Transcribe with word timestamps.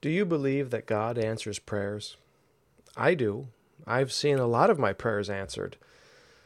Do 0.00 0.10
you 0.10 0.24
believe 0.24 0.70
that 0.70 0.86
God 0.86 1.18
answers 1.18 1.58
prayers? 1.58 2.16
I 2.96 3.14
do. 3.14 3.48
I've 3.86 4.12
seen 4.12 4.38
a 4.38 4.46
lot 4.46 4.70
of 4.70 4.78
my 4.78 4.92
prayers 4.92 5.30
answered, 5.30 5.76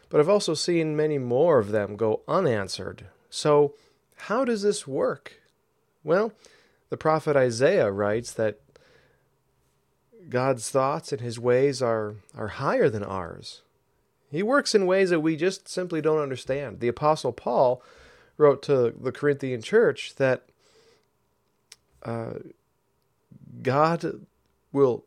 but 0.09 0.21
I've 0.21 0.29
also 0.29 0.55
seen 0.55 0.97
many 0.97 1.19
more 1.19 1.59
of 1.59 1.71
them 1.71 1.97
go 1.97 2.21
unanswered. 2.29 3.07
So, 3.31 3.75
how 4.17 4.45
does 4.45 4.63
this 4.63 4.87
work? 4.87 5.41
Well, 6.05 6.33
the 6.91 6.97
prophet 6.97 7.37
Isaiah 7.37 7.91
writes 7.91 8.33
that 8.33 8.61
God's 10.29 10.69
thoughts 10.71 11.13
and 11.13 11.21
his 11.21 11.39
ways 11.39 11.81
are, 11.81 12.17
are 12.37 12.49
higher 12.49 12.89
than 12.89 13.05
ours. 13.05 13.63
He 14.31 14.43
works 14.43 14.75
in 14.75 14.87
ways 14.87 15.11
that 15.11 15.21
we 15.21 15.37
just 15.37 15.69
simply 15.69 16.01
don't 16.01 16.21
understand. 16.21 16.81
The 16.81 16.89
Apostle 16.89 17.33
Paul 17.33 17.83
wrote 18.37 18.63
to 18.63 18.95
the 19.01 19.13
Corinthian 19.13 19.63
church 19.63 20.15
that 20.17 20.45
uh, 22.05 22.35
God 23.63 24.27
will 24.73 25.05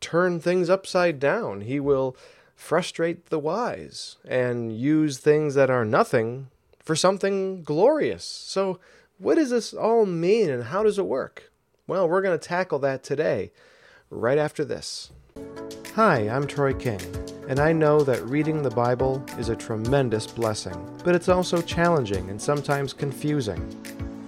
turn 0.00 0.40
things 0.40 0.70
upside 0.70 1.18
down. 1.18 1.62
He 1.62 1.80
will 1.80 2.16
frustrate 2.54 3.26
the 3.26 3.38
wise 3.38 4.16
and 4.26 4.76
use 4.76 5.18
things 5.18 5.54
that 5.54 5.70
are 5.70 5.84
nothing 5.84 6.48
for 6.82 6.96
something 6.96 7.62
glorious. 7.62 8.24
So, 8.24 8.80
what 9.18 9.34
does 9.34 9.50
this 9.50 9.72
all 9.74 10.06
mean 10.06 10.50
and 10.50 10.64
how 10.64 10.82
does 10.82 10.98
it 10.98 11.06
work? 11.06 11.50
Well, 11.86 12.08
we're 12.08 12.22
going 12.22 12.38
to 12.38 12.48
tackle 12.48 12.78
that 12.80 13.02
today, 13.02 13.50
right 14.10 14.38
after 14.38 14.64
this. 14.64 15.10
Hi, 15.94 16.28
I'm 16.28 16.46
Troy 16.46 16.74
King, 16.74 17.00
and 17.48 17.58
I 17.58 17.72
know 17.72 18.02
that 18.02 18.24
reading 18.24 18.62
the 18.62 18.70
Bible 18.70 19.24
is 19.38 19.48
a 19.48 19.56
tremendous 19.56 20.26
blessing, 20.26 21.00
but 21.02 21.14
it's 21.14 21.28
also 21.28 21.60
challenging 21.60 22.30
and 22.30 22.40
sometimes 22.40 22.92
confusing. 22.92 23.60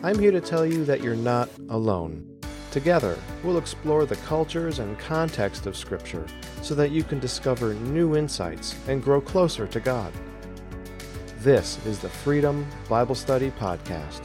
I'm 0.02 0.18
here 0.18 0.32
to 0.32 0.40
tell 0.40 0.66
you 0.66 0.84
that 0.87 1.02
you're 1.02 1.15
not 1.15 1.48
alone. 1.68 2.29
Together, 2.70 3.19
we'll 3.42 3.59
explore 3.59 4.06
the 4.06 4.15
cultures 4.16 4.79
and 4.79 4.97
context 4.97 5.66
of 5.66 5.77
Scripture 5.77 6.24
so 6.62 6.73
that 6.77 6.93
you 6.93 7.02
can 7.02 7.18
discover 7.18 7.74
new 7.74 8.16
insights 8.16 8.77
and 8.87 9.02
grow 9.02 9.21
closer 9.21 9.66
to 9.66 9.80
God. 9.80 10.12
This 11.40 11.85
is 11.85 11.99
the 11.99 12.09
Freedom 12.09 12.65
Bible 12.88 13.16
Study 13.16 13.51
Podcast. 13.51 14.21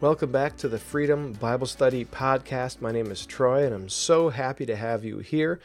Welcome 0.00 0.30
back 0.30 0.56
to 0.58 0.68
the 0.68 0.78
Freedom 0.78 1.32
Bible 1.32 1.66
Study 1.66 2.04
Podcast. 2.04 2.80
My 2.80 2.92
name 2.92 3.10
is 3.10 3.26
Troy, 3.26 3.66
and 3.66 3.74
I'm 3.74 3.88
so 3.88 4.28
happy 4.28 4.64
to 4.66 4.76
have 4.76 5.04
you 5.04 5.18
here. 5.18 5.58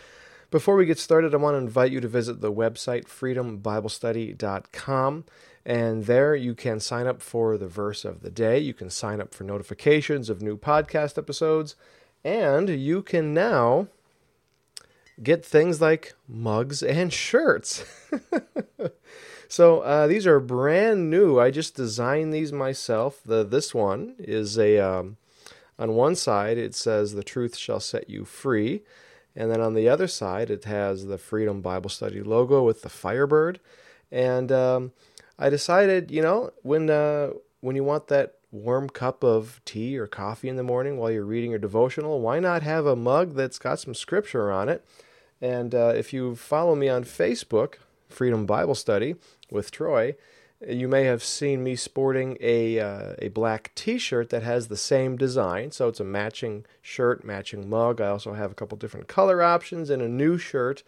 Before 0.50 0.76
we 0.76 0.88
get 0.88 0.98
started, 0.98 1.36
I 1.36 1.38
want 1.38 1.54
to 1.54 1.60
invite 1.60 1.92
you 1.92 2.02
to 2.02 2.08
visit 2.08 2.42
the 2.42 2.52
website 2.52 3.06
freedombiblestudy.com. 3.06 5.26
And 5.64 6.06
there 6.06 6.36
you 6.36 6.56
can 6.56 6.80
sign 6.80 7.06
up 7.06 7.22
for 7.22 7.56
the 7.56 7.68
verse 7.68 8.04
of 8.04 8.22
the 8.22 8.32
day. 8.32 8.58
You 8.58 8.74
can 8.74 8.90
sign 8.90 9.22
up 9.22 9.36
for 9.36 9.44
notifications 9.44 10.28
of 10.30 10.42
new 10.42 10.58
podcast 10.58 11.20
episodes 11.20 11.76
and 12.26 12.70
you 12.70 13.04
can 13.04 13.36
now 13.36 13.88
get 15.22 15.46
things 15.46 15.80
like 15.80 16.16
mugs 16.28 16.82
and 16.82 17.14
shirts. 17.14 17.86
so 19.48 19.82
uh, 19.82 20.08
these 20.08 20.26
are 20.26 20.40
brand 20.40 21.12
new. 21.12 21.40
I 21.40 21.52
just 21.52 21.76
designed 21.76 22.34
these 22.34 22.52
myself. 22.52 23.22
The 23.24 23.46
this 23.46 23.76
one 23.76 24.16
is 24.18 24.58
a 24.58 24.80
um, 24.80 25.18
on 25.78 25.94
one 25.94 26.16
side 26.16 26.58
it 26.58 26.74
says 26.74 27.14
the 27.14 27.24
truth 27.24 27.56
shall 27.56 27.80
set 27.80 28.10
you 28.10 28.26
free, 28.26 28.82
and 29.36 29.52
then 29.52 29.62
on 29.62 29.76
the 29.76 29.88
other 29.88 30.08
side 30.08 30.50
it 30.50 30.66
has 30.66 31.06
the 31.06 31.20
Freedom 31.20 31.62
Bible 31.62 31.92
Study 31.92 32.24
logo 32.24 32.64
with 32.64 32.82
the 32.82 32.90
Firebird. 32.90 33.60
And 34.12 34.52
um, 34.52 34.94
I 35.38 35.50
decided, 35.50 36.10
you 36.10 36.24
know, 36.24 36.52
when 36.64 36.90
uh, 36.90 37.32
when 37.62 37.76
you 37.76 37.84
want 37.84 38.08
that 38.08 38.35
warm 38.56 38.90
cup 38.90 39.24
of 39.24 39.62
tea 39.66 39.98
or 39.98 40.08
coffee 40.08 40.50
in 40.50 40.56
the 40.56 40.64
morning 40.64 40.98
while 40.98 41.12
you're 41.12 41.26
reading 41.26 41.52
your 41.52 41.60
devotional, 41.60 42.22
why 42.22 42.40
not 42.40 42.64
have 42.64 42.86
a 42.86 42.96
mug 42.96 43.36
that's 43.36 43.60
got 43.60 43.80
some 43.80 43.94
scripture 43.94 44.52
on 44.52 44.70
it? 44.70 44.86
And 45.42 45.76
uh, 45.76 45.94
if 45.96 46.14
you 46.14 46.36
follow 46.36 46.76
me 46.76 46.88
on 46.90 47.04
Facebook, 47.04 47.76
Freedom 48.08 48.46
Bible 48.46 48.76
Study 48.76 49.16
with 49.52 49.72
Troy, 49.72 50.16
you 50.66 50.88
may 50.88 51.04
have 51.04 51.24
seen 51.24 51.64
me 51.64 51.76
sporting 51.76 52.38
a 52.40 52.80
uh, 52.80 53.14
a 53.20 53.28
black 53.30 53.72
T-shirt 53.76 54.30
that 54.30 54.44
has 54.44 54.68
the 54.68 54.78
same 54.78 55.18
design. 55.18 55.72
So 55.72 55.90
it's 55.90 56.00
a 56.00 56.06
matching 56.06 56.66
shirt, 56.82 57.26
matching 57.26 57.70
mug. 57.70 58.00
I 58.00 58.08
also 58.08 58.34
have 58.34 58.52
a 58.52 58.56
couple 58.56 58.78
different 58.78 59.08
color 59.08 59.44
options 59.44 59.90
and 59.90 60.02
a 60.02 60.08
new 60.08 60.38
shirt 60.38 60.84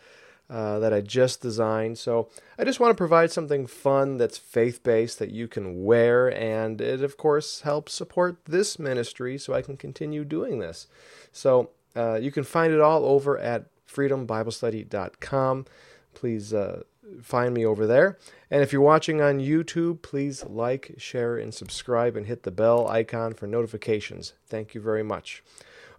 uh, 0.49 0.79
that 0.79 0.93
I 0.93 1.01
just 1.01 1.41
designed. 1.41 1.97
So 1.97 2.29
I 2.57 2.63
just 2.63 2.79
want 2.79 2.91
to 2.91 2.95
provide 2.95 3.31
something 3.31 3.67
fun 3.67 4.17
that's 4.17 4.37
faith 4.37 4.83
based 4.83 5.19
that 5.19 5.31
you 5.31 5.47
can 5.47 5.83
wear, 5.83 6.33
and 6.33 6.79
it, 6.79 7.03
of 7.03 7.17
course, 7.17 7.61
helps 7.61 7.93
support 7.93 8.45
this 8.45 8.79
ministry 8.79 9.37
so 9.37 9.53
I 9.53 9.61
can 9.61 9.77
continue 9.77 10.23
doing 10.23 10.59
this. 10.59 10.87
So 11.31 11.71
uh, 11.95 12.15
you 12.15 12.31
can 12.31 12.43
find 12.43 12.73
it 12.73 12.79
all 12.79 13.05
over 13.05 13.37
at 13.37 13.65
freedombiblestudy.com. 13.91 15.65
Please 16.13 16.53
uh, 16.53 16.83
find 17.21 17.53
me 17.53 17.65
over 17.65 17.85
there. 17.85 18.17
And 18.49 18.61
if 18.61 18.71
you're 18.71 18.81
watching 18.81 19.21
on 19.21 19.39
YouTube, 19.39 20.01
please 20.01 20.45
like, 20.45 20.95
share, 20.97 21.37
and 21.37 21.53
subscribe 21.53 22.15
and 22.15 22.25
hit 22.25 22.43
the 22.43 22.51
bell 22.51 22.87
icon 22.87 23.33
for 23.33 23.47
notifications. 23.47 24.33
Thank 24.47 24.73
you 24.73 24.81
very 24.81 25.03
much. 25.03 25.43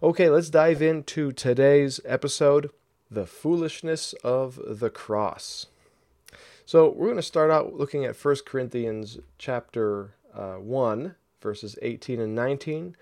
Okay, 0.01 0.29
let's 0.29 0.49
dive 0.49 0.81
into 0.81 1.31
today's 1.31 1.99
episode 2.05 2.69
the 3.11 3.25
foolishness 3.25 4.13
of 4.23 4.59
the 4.79 4.89
cross. 4.89 5.67
So 6.65 6.89
we're 6.89 7.07
going 7.07 7.15
to 7.15 7.23
start 7.23 7.49
out 7.49 7.73
looking 7.73 8.05
at 8.05 8.15
1 8.15 8.35
Corinthians 8.45 9.17
chapter 9.37 10.13
uh, 10.33 10.55
1, 10.55 11.15
verses 11.41 11.77
18 11.81 12.19
and 12.19 12.35
19. 12.35 12.95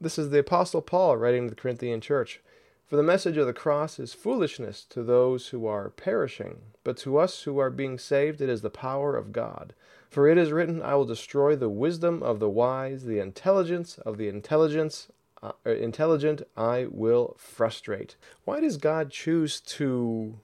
This 0.00 0.18
is 0.18 0.30
the 0.30 0.38
Apostle 0.38 0.80
Paul 0.80 1.16
writing 1.16 1.44
to 1.44 1.50
the 1.54 1.60
Corinthian 1.60 2.00
church. 2.00 2.40
For 2.86 2.96
the 2.96 3.02
message 3.02 3.36
of 3.36 3.46
the 3.46 3.52
cross 3.52 3.98
is 3.98 4.12
foolishness 4.12 4.84
to 4.90 5.02
those 5.02 5.48
who 5.48 5.66
are 5.66 5.90
perishing, 5.90 6.58
but 6.84 6.96
to 6.98 7.18
us 7.18 7.42
who 7.42 7.58
are 7.58 7.70
being 7.70 7.98
saved 7.98 8.40
it 8.40 8.48
is 8.48 8.62
the 8.62 8.70
power 8.70 9.16
of 9.16 9.32
God. 9.32 9.74
For 10.10 10.28
it 10.28 10.36
is 10.36 10.52
written, 10.52 10.82
I 10.82 10.94
will 10.94 11.06
destroy 11.06 11.56
the 11.56 11.70
wisdom 11.70 12.22
of 12.22 12.38
the 12.38 12.50
wise, 12.50 13.04
the 13.04 13.18
intelligence 13.18 13.96
of 13.98 14.18
the 14.18 14.28
intelligence 14.28 15.08
uh, 15.42 15.52
intelligent, 15.64 16.42
I 16.56 16.86
will 16.90 17.36
frustrate. 17.38 18.16
Why 18.44 18.60
does 18.60 18.76
God 18.76 19.10
choose 19.10 19.60
to 19.60 20.38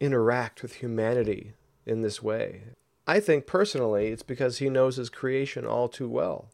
interact 0.00 0.62
with 0.62 0.76
humanity 0.76 1.52
in 1.86 2.02
this 2.02 2.22
way? 2.22 2.62
I 3.06 3.20
think 3.20 3.46
personally 3.46 4.08
it's 4.08 4.22
because 4.22 4.58
he 4.58 4.68
knows 4.68 4.96
his 4.96 5.10
creation 5.10 5.66
all 5.66 5.88
too 5.88 6.08
well. 6.08 6.48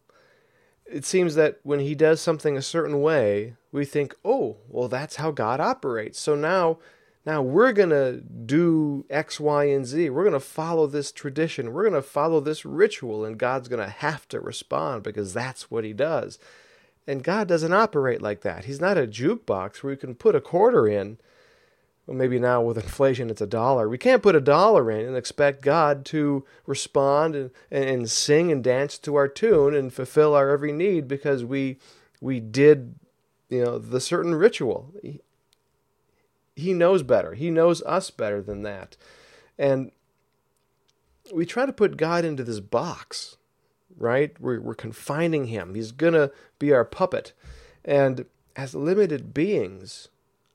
It 0.84 1.04
seems 1.04 1.34
that 1.34 1.58
when 1.62 1.80
he 1.80 1.94
does 1.94 2.20
something 2.20 2.56
a 2.56 2.62
certain 2.62 3.02
way, 3.02 3.56
we 3.72 3.84
think, 3.84 4.14
"Oh, 4.24 4.58
well 4.68 4.88
that's 4.88 5.16
how 5.16 5.32
God 5.32 5.60
operates." 5.60 6.20
So 6.20 6.34
now 6.34 6.78
now 7.26 7.42
we're 7.42 7.72
going 7.72 7.90
to 7.90 8.20
do 8.20 9.04
X, 9.10 9.40
Y, 9.40 9.64
and 9.64 9.84
Z. 9.84 10.10
We're 10.10 10.22
going 10.22 10.32
to 10.32 10.40
follow 10.40 10.86
this 10.86 11.10
tradition. 11.10 11.72
We're 11.72 11.82
going 11.82 12.00
to 12.00 12.08
follow 12.08 12.38
this 12.40 12.64
ritual, 12.64 13.24
and 13.24 13.36
God's 13.36 13.68
going 13.68 13.84
to 13.84 13.90
have 13.90 14.28
to 14.28 14.38
respond 14.38 15.02
because 15.02 15.34
that's 15.34 15.68
what 15.68 15.82
He 15.82 15.92
does. 15.92 16.38
And 17.06 17.22
God 17.22 17.46
doesn't 17.46 17.72
operate 17.72 18.20
like 18.20 18.40
that. 18.40 18.64
He's 18.64 18.80
not 18.80 18.98
a 18.98 19.06
jukebox 19.06 19.82
where 19.82 19.92
you 19.92 19.96
can 19.96 20.14
put 20.14 20.34
a 20.34 20.40
quarter 20.40 20.88
in. 20.88 21.18
Well, 22.06 22.16
maybe 22.16 22.38
now 22.38 22.62
with 22.62 22.76
inflation 22.82 23.30
it's 23.30 23.40
a 23.40 23.46
dollar. 23.46 23.88
We 23.88 23.98
can't 23.98 24.22
put 24.22 24.34
a 24.34 24.40
dollar 24.40 24.90
in 24.90 25.06
and 25.06 25.16
expect 25.16 25.62
God 25.62 26.04
to 26.06 26.44
respond 26.66 27.34
and, 27.36 27.50
and 27.70 28.10
sing 28.10 28.50
and 28.50 28.62
dance 28.62 28.98
to 28.98 29.14
our 29.14 29.28
tune 29.28 29.74
and 29.74 29.92
fulfill 29.92 30.34
our 30.34 30.50
every 30.50 30.72
need 30.72 31.06
because 31.06 31.44
we 31.44 31.78
we 32.20 32.40
did 32.40 32.94
you 33.48 33.64
know 33.64 33.78
the 33.78 34.00
certain 34.00 34.34
ritual. 34.34 34.92
He, 35.02 35.20
he 36.56 36.72
knows 36.72 37.02
better. 37.02 37.34
He 37.34 37.50
knows 37.50 37.82
us 37.82 38.10
better 38.10 38.42
than 38.42 38.62
that. 38.62 38.96
And 39.58 39.92
we 41.32 41.44
try 41.44 41.66
to 41.66 41.72
put 41.72 41.96
God 41.96 42.24
into 42.24 42.44
this 42.44 42.60
box 42.60 43.36
right? 43.96 44.38
We're, 44.40 44.60
we're 44.60 44.74
confining 44.74 45.46
him. 45.46 45.74
He's 45.74 45.92
going 45.92 46.14
to 46.14 46.30
be 46.58 46.72
our 46.72 46.84
puppet. 46.84 47.32
And 47.84 48.26
as 48.54 48.74
limited 48.74 49.32
beings, 49.34 50.08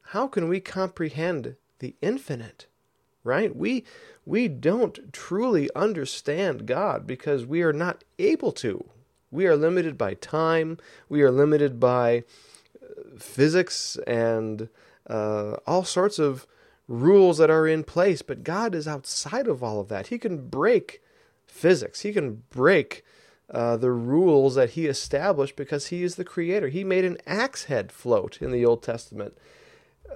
how 0.08 0.28
can 0.28 0.48
we 0.48 0.60
comprehend 0.60 1.56
the 1.80 1.96
infinite? 2.02 2.68
Right? 3.24 3.56
We 3.56 3.86
we 4.26 4.48
don't 4.48 5.14
truly 5.14 5.70
understand 5.76 6.66
God 6.66 7.06
because 7.06 7.46
we 7.46 7.62
are 7.62 7.74
not 7.74 8.04
able 8.18 8.52
to. 8.54 8.86
We 9.30 9.46
are 9.46 9.56
limited 9.56 9.98
by 9.98 10.16
time. 10.16 10.78
We 11.08 11.22
are 11.22 11.32
limited 11.32 11.80
by 11.80 12.24
uh, 12.82 13.18
physics 13.20 13.98
and 14.08 14.70
uh, 15.08 15.58
all 15.68 15.84
sorts 15.84 16.20
of 16.20 16.48
rules 16.88 17.38
that 17.38 17.50
are 17.50 17.68
in 17.68 17.84
place. 17.84 18.22
But 18.22 18.44
God 18.44 18.76
is 18.76 18.88
outside 18.88 19.48
of 19.48 19.64
all 19.64 19.80
of 19.80 19.88
that. 19.90 20.08
He 20.08 20.18
can 20.18 20.50
break 20.50 21.02
physics. 21.46 22.02
He 22.02 22.12
can 22.12 22.44
break 22.50 23.04
uh, 23.52 23.76
the 23.78 23.92
rules 23.92 24.56
that 24.56 24.72
he 24.72 24.86
established 24.86 25.56
because 25.56 25.88
he 25.88 26.04
is 26.04 26.16
the 26.16 26.24
creator. 26.24 26.70
He 26.70 26.84
made 26.84 27.04
an 27.04 27.18
axe 27.28 27.66
head 27.66 27.92
float 27.92 28.42
in 28.42 28.52
the 28.52 28.66
Old 28.66 28.82
Testament. 28.82 29.38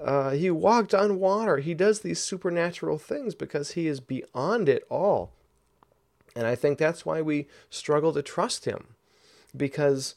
Uh, 0.04 0.32
he 0.32 0.50
walked 0.50 0.94
on 0.94 1.20
water. 1.20 1.58
He 1.58 1.74
does 1.74 2.00
these 2.00 2.20
supernatural 2.20 2.98
things 2.98 3.36
because 3.36 3.72
he 3.72 3.88
is 3.88 4.00
beyond 4.00 4.70
it 4.70 4.86
all. 4.90 5.32
And 6.36 6.48
I 6.48 6.56
think 6.56 6.78
that's 6.78 7.06
why 7.06 7.22
we 7.22 7.48
struggle 7.70 8.14
to 8.14 8.22
trust 8.22 8.66
him 8.66 8.96
because 9.56 10.16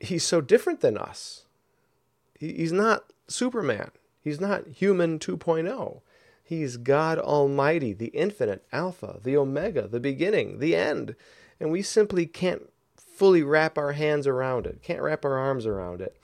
he's 0.00 0.24
so 0.24 0.40
different 0.40 0.80
than 0.80 0.98
us. 0.98 1.44
he's 2.38 2.72
not 2.72 3.04
Superman. 3.28 3.90
He's 4.22 4.40
not 4.40 4.66
human 4.68 5.18
2.0. 5.18 6.00
He's 6.42 6.76
God 6.76 7.18
Almighty, 7.18 7.92
the 7.92 8.08
infinite, 8.08 8.64
Alpha, 8.72 9.18
the 9.22 9.36
Omega, 9.36 9.88
the 9.88 10.00
beginning, 10.00 10.58
the 10.58 10.76
end. 10.76 11.16
And 11.60 11.70
we 11.70 11.82
simply 11.82 12.26
can't 12.26 12.70
fully 12.96 13.42
wrap 13.42 13.78
our 13.78 13.92
hands 13.92 14.26
around 14.26 14.66
it, 14.66 14.82
can't 14.82 15.02
wrap 15.02 15.24
our 15.24 15.38
arms 15.38 15.66
around 15.66 16.00
it. 16.00 16.16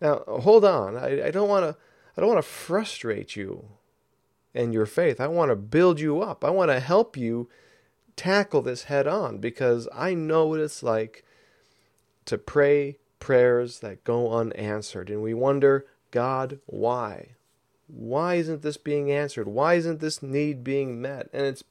Now, 0.00 0.22
hold 0.26 0.64
on. 0.64 0.96
I, 0.96 1.30
don't 1.30 1.48
want 1.48 1.64
to 1.64 1.76
I 2.16 2.20
don't 2.20 2.28
want 2.28 2.44
to 2.44 2.48
frustrate 2.48 3.36
you 3.36 3.68
and 4.54 4.72
your 4.72 4.86
faith. 4.86 5.20
I 5.20 5.26
want 5.26 5.50
to 5.50 5.56
build 5.56 6.00
you 6.00 6.20
up. 6.20 6.44
I 6.44 6.50
want 6.50 6.70
to 6.70 6.80
help 6.80 7.16
you 7.16 7.48
tackle 8.16 8.62
this 8.62 8.84
head 8.84 9.06
on 9.06 9.38
because 9.38 9.88
I 9.92 10.14
know 10.14 10.46
what 10.46 10.60
it's 10.60 10.82
like 10.82 11.24
to 12.26 12.38
pray 12.38 12.98
prayers 13.18 13.80
that 13.80 14.04
go 14.04 14.32
unanswered. 14.32 15.10
And 15.10 15.22
we 15.22 15.34
wonder, 15.34 15.86
God, 16.10 16.60
why? 16.66 17.30
Why 17.86 18.34
isn't 18.34 18.62
this 18.62 18.76
being 18.76 19.10
answered? 19.10 19.48
Why 19.48 19.74
isn't 19.74 20.00
this 20.00 20.22
need 20.22 20.62
being 20.62 21.00
met? 21.00 21.28
And 21.32 21.46
it's 21.46 21.64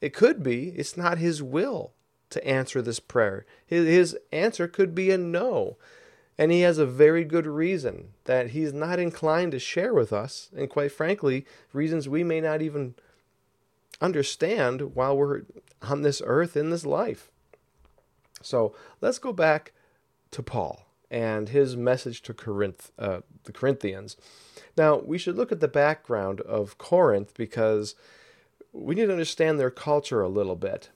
it 0.00 0.12
could 0.12 0.42
be 0.42 0.68
it's 0.76 0.96
not 0.96 1.18
his 1.18 1.42
will 1.42 1.92
to 2.36 2.46
answer 2.46 2.80
this 2.80 3.00
prayer. 3.00 3.44
His, 3.66 4.16
answer 4.30 4.68
could 4.68 4.94
be 4.94 5.10
a 5.10 5.18
no. 5.18 5.76
And 6.38 6.52
he 6.52 6.60
has 6.60 6.78
a 6.78 6.86
very 6.86 7.24
good 7.24 7.46
reason 7.46 8.10
that 8.24 8.50
he's 8.50 8.72
not 8.72 8.98
inclined 8.98 9.52
to 9.52 9.58
share 9.58 9.94
with 9.94 10.12
us, 10.12 10.50
and 10.54 10.68
quite 10.68 10.92
frankly, 10.92 11.46
reasons 11.72 12.08
we 12.08 12.22
may 12.22 12.40
not 12.40 12.60
even 12.60 12.94
understand 14.02 14.94
while 14.94 15.16
we're 15.16 15.42
on 15.82 16.02
this 16.02 16.20
earth 16.24 16.56
in 16.56 16.70
this 16.70 16.84
life. 16.84 17.30
So 18.42 18.74
let's 19.00 19.18
go 19.18 19.32
back 19.32 19.72
to 20.32 20.42
Paul 20.42 20.86
and 21.10 21.48
his 21.48 21.76
message 21.76 22.20
to 22.22 22.34
Corinth, 22.34 22.92
uh, 22.98 23.20
the 23.44 23.52
Corinthians. 23.52 24.16
Now, 24.76 24.98
we 24.98 25.18
should 25.18 25.36
look 25.36 25.52
at 25.52 25.60
the 25.60 25.68
background 25.68 26.42
of 26.42 26.76
Corinth 26.76 27.32
because 27.34 27.94
we 28.72 28.94
need 28.94 29.06
to 29.06 29.12
understand 29.12 29.58
their 29.58 29.70
culture 29.70 30.20
a 30.20 30.28
little 30.28 30.56
bit. 30.56 30.90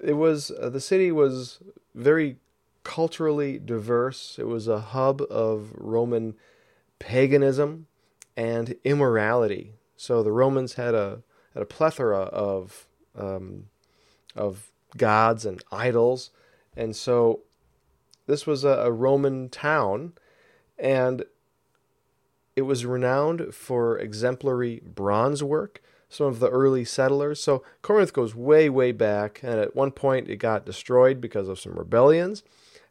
It 0.00 0.14
was 0.14 0.50
uh, 0.50 0.68
the 0.68 0.80
city 0.80 1.12
was 1.12 1.60
very 1.94 2.36
culturally 2.84 3.58
diverse. 3.58 4.36
It 4.38 4.46
was 4.46 4.68
a 4.68 4.80
hub 4.80 5.22
of 5.30 5.72
Roman 5.74 6.34
paganism 6.98 7.86
and 8.36 8.76
immorality. 8.84 9.74
So 9.96 10.22
the 10.22 10.32
Romans 10.32 10.74
had 10.74 10.94
a 10.94 11.22
had 11.54 11.62
a 11.62 11.66
plethora 11.66 12.20
of 12.22 12.86
um, 13.16 13.66
of 14.34 14.70
gods 14.96 15.44
and 15.44 15.62
idols, 15.70 16.30
and 16.76 16.96
so 16.96 17.40
this 18.26 18.46
was 18.46 18.64
a, 18.64 18.68
a 18.68 18.90
Roman 18.90 19.48
town, 19.48 20.12
and 20.78 21.24
it 22.56 22.62
was 22.62 22.84
renowned 22.84 23.54
for 23.54 23.98
exemplary 23.98 24.82
bronze 24.84 25.42
work. 25.42 25.82
Some 26.12 26.26
of 26.26 26.40
the 26.40 26.50
early 26.50 26.84
settlers. 26.84 27.42
So 27.42 27.64
Corinth 27.80 28.12
goes 28.12 28.34
way, 28.34 28.68
way 28.68 28.92
back, 28.92 29.40
and 29.42 29.58
at 29.58 29.74
one 29.74 29.92
point 29.92 30.28
it 30.28 30.36
got 30.36 30.66
destroyed 30.66 31.20
because 31.20 31.48
of 31.48 31.58
some 31.58 31.74
rebellions 31.74 32.42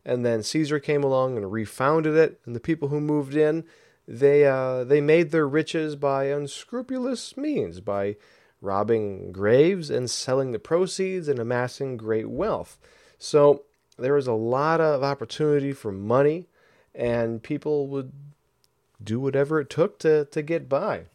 and 0.06 0.25
then 0.25 0.44
Caesar 0.44 0.79
came 0.79 1.03
along 1.03 1.38
and 1.38 1.51
refounded 1.51 2.15
it. 2.15 2.39
And 2.45 2.56
the 2.56 2.59
people 2.59 2.88
who 2.88 3.00
moved 3.00 3.35
in, 3.35 3.65
they 4.07 4.45
uh, 4.45 4.83
they 4.83 5.01
made 5.01 5.31
their 5.31 5.47
riches 5.47 5.95
by 5.95 6.25
unscrupulous 6.25 7.38
means, 7.38 7.79
by 7.79 8.15
robbing 8.62 9.31
graves 9.31 9.89
and 9.89 10.09
selling 10.09 10.51
the 10.51 10.59
proceeds 10.59 11.27
and 11.27 11.39
amassing 11.39 11.97
great 11.97 12.29
wealth. 12.29 12.77
So 13.18 13.63
there 13.97 14.13
was 14.13 14.27
a 14.27 14.33
lot 14.33 14.81
of 14.81 15.03
opportunity 15.03 15.73
for 15.73 15.91
money, 15.91 16.47
and 16.94 17.41
people 17.41 17.88
would 17.88 18.12
do 19.03 19.19
whatever 19.19 19.59
it 19.59 19.69
took 19.69 20.00
to 20.00 20.25
to 20.25 20.41
get 20.41 20.68
by. 20.68 21.06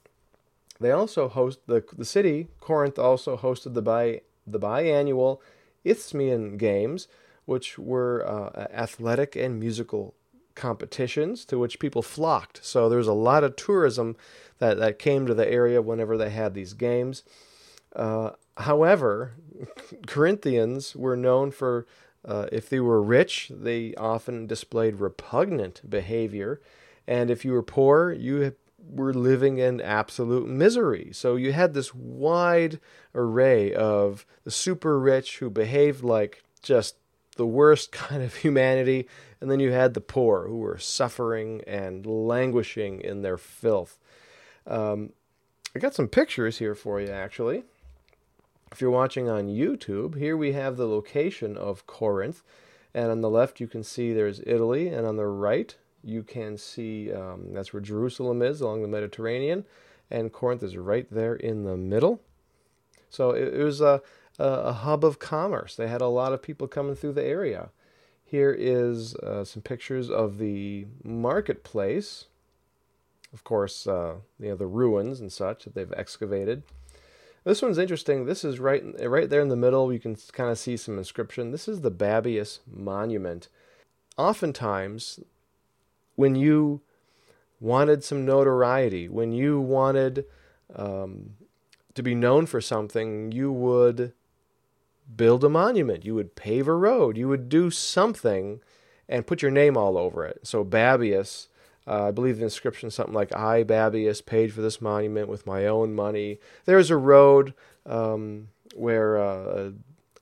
They 0.81 0.90
also 0.90 1.28
host 1.28 1.61
the 1.67 1.84
the 1.96 2.05
city 2.05 2.49
Corinth 2.61 2.99
also 2.99 3.37
hosted 3.37 3.75
the 3.75 3.82
bi 3.82 4.20
the 4.46 4.61
biannual 4.61 5.40
Isthmian 5.84 6.56
Games 6.56 7.08
which 7.46 7.78
were 7.78 8.26
uh, 8.26 8.67
athletic 8.73 9.37
and 9.37 9.58
musical 9.58 10.14
competitions 10.56 11.44
to 11.44 11.58
which 11.58 11.78
people 11.78 12.02
flocked. 12.02 12.64
So 12.64 12.88
there 12.88 12.99
was 12.99 13.06
a 13.06 13.12
lot 13.12 13.44
of 13.44 13.56
tourism 13.56 14.17
that, 14.58 14.78
that 14.78 14.99
came 14.99 15.26
to 15.26 15.34
the 15.34 15.49
area 15.49 15.81
whenever 15.81 16.19
they 16.19 16.31
had 16.31 16.55
these 16.55 16.73
games. 16.73 17.23
Uh, 17.94 18.31
however, 18.56 19.34
Corinthians 20.06 20.96
were 20.96 21.17
known 21.17 21.52
for, 21.52 21.87
uh, 22.25 22.46
if 22.50 22.69
they 22.69 22.81
were 22.81 23.00
rich, 23.00 23.52
they 23.55 23.94
often 23.94 24.46
displayed 24.46 24.96
repugnant 24.96 25.88
behavior. 25.88 26.61
And 27.06 27.31
if 27.31 27.44
you 27.44 27.52
were 27.52 27.62
poor, 27.62 28.12
you 28.12 28.56
were 28.90 29.14
living 29.14 29.58
in 29.58 29.80
absolute 29.80 30.48
misery. 30.48 31.10
So 31.12 31.36
you 31.36 31.52
had 31.52 31.74
this 31.74 31.94
wide 31.94 32.80
array 33.14 33.72
of 33.72 34.26
the 34.44 34.50
super 34.50 34.98
rich 34.98 35.38
who 35.38 35.50
behaved 35.50 36.02
like 36.02 36.42
just 36.62 36.96
the 37.36 37.46
worst 37.46 37.92
kind 37.92 38.22
of 38.22 38.34
humanity, 38.36 39.08
and 39.40 39.50
then 39.50 39.60
you 39.60 39.72
had 39.72 39.94
the 39.94 40.00
poor 40.00 40.46
who 40.46 40.58
were 40.58 40.78
suffering 40.78 41.62
and 41.66 42.06
languishing 42.06 43.00
in 43.00 43.22
their 43.22 43.38
filth. 43.38 43.98
Um, 44.66 45.12
I 45.74 45.78
got 45.78 45.94
some 45.94 46.08
pictures 46.08 46.58
here 46.58 46.74
for 46.74 47.00
you, 47.00 47.08
actually. 47.08 47.64
If 48.72 48.80
you're 48.80 48.90
watching 48.90 49.28
on 49.28 49.46
YouTube, 49.46 50.16
here 50.16 50.36
we 50.36 50.52
have 50.52 50.76
the 50.76 50.88
location 50.88 51.56
of 51.56 51.86
Corinth. 51.86 52.42
And 52.94 53.10
on 53.10 53.20
the 53.20 53.30
left, 53.30 53.60
you 53.60 53.68
can 53.68 53.84
see 53.84 54.12
there's 54.12 54.40
Italy, 54.46 54.88
and 54.88 55.06
on 55.06 55.16
the 55.16 55.26
right, 55.26 55.76
you 56.06 56.22
can 56.22 56.56
see 56.56 57.12
um, 57.12 57.52
that's 57.52 57.72
where 57.72 57.82
Jerusalem 57.82 58.40
is 58.40 58.60
along 58.60 58.82
the 58.82 58.88
Mediterranean, 58.88 59.64
and 60.10 60.32
Corinth 60.32 60.62
is 60.62 60.76
right 60.76 61.06
there 61.10 61.34
in 61.34 61.64
the 61.64 61.76
middle. 61.76 62.20
So 63.10 63.30
it, 63.30 63.54
it 63.54 63.64
was 63.64 63.80
a, 63.80 64.00
a 64.38 64.72
hub 64.72 65.04
of 65.04 65.18
commerce. 65.18 65.74
They 65.74 65.88
had 65.88 66.00
a 66.00 66.06
lot 66.06 66.32
of 66.32 66.42
people 66.42 66.68
coming 66.68 66.94
through 66.94 67.14
the 67.14 67.24
area. 67.24 67.70
Here 68.24 68.54
is 68.56 69.16
uh, 69.16 69.44
some 69.44 69.62
pictures 69.62 70.08
of 70.08 70.38
the 70.38 70.86
marketplace. 71.02 72.26
Of 73.32 73.42
course, 73.42 73.86
uh, 73.86 74.14
you 74.38 74.50
know 74.50 74.56
the 74.56 74.66
ruins 74.66 75.20
and 75.20 75.32
such 75.32 75.64
that 75.64 75.74
they've 75.74 75.92
excavated. 75.96 76.62
This 77.44 77.62
one's 77.62 77.78
interesting. 77.78 78.26
This 78.26 78.44
is 78.44 78.58
right 78.58 78.82
right 79.00 79.28
there 79.28 79.40
in 79.40 79.48
the 79.48 79.56
middle. 79.56 79.92
You 79.92 80.00
can 80.00 80.16
kind 80.32 80.50
of 80.50 80.58
see 80.58 80.76
some 80.76 80.98
inscription. 80.98 81.50
This 81.50 81.68
is 81.68 81.80
the 81.80 81.90
Babbius 81.90 82.60
Monument. 82.66 83.48
Oftentimes, 84.16 85.20
when 86.16 86.34
you 86.34 86.80
wanted 87.60 88.04
some 88.04 88.26
notoriety, 88.26 89.08
when 89.08 89.32
you 89.32 89.61
wanted 89.61 90.25
um, 90.75 91.37
to 91.94 92.02
be 92.02 92.14
known 92.14 92.46
for 92.46 92.61
something, 92.61 93.32
you 93.32 93.52
would 93.52 94.12
build 95.14 95.44
a 95.44 95.49
monument, 95.49 96.04
you 96.04 96.14
would 96.14 96.35
pave 96.35 96.66
a 96.66 96.75
road, 96.75 97.16
you 97.16 97.28
would 97.28 97.49
do 97.49 97.70
something 97.70 98.61
and 99.08 99.26
put 99.26 99.40
your 99.40 99.50
name 99.50 99.76
all 99.76 99.96
over 99.96 100.25
it. 100.26 100.40
So 100.42 100.64
Babbius, 100.64 101.46
uh, 101.87 102.08
I 102.08 102.11
believe 102.11 102.38
the 102.38 102.44
inscription 102.44 102.90
something 102.90 103.14
like 103.14 103.35
I 103.35 103.62
Babbius 103.62 104.25
paid 104.25 104.52
for 104.52 104.61
this 104.61 104.80
monument 104.80 105.28
with 105.28 105.46
my 105.46 105.66
own 105.66 105.94
money. 105.94 106.38
There's 106.64 106.90
a 106.90 106.96
road 106.96 107.54
um, 107.87 108.49
where 108.75 109.16
uh, 109.18 109.70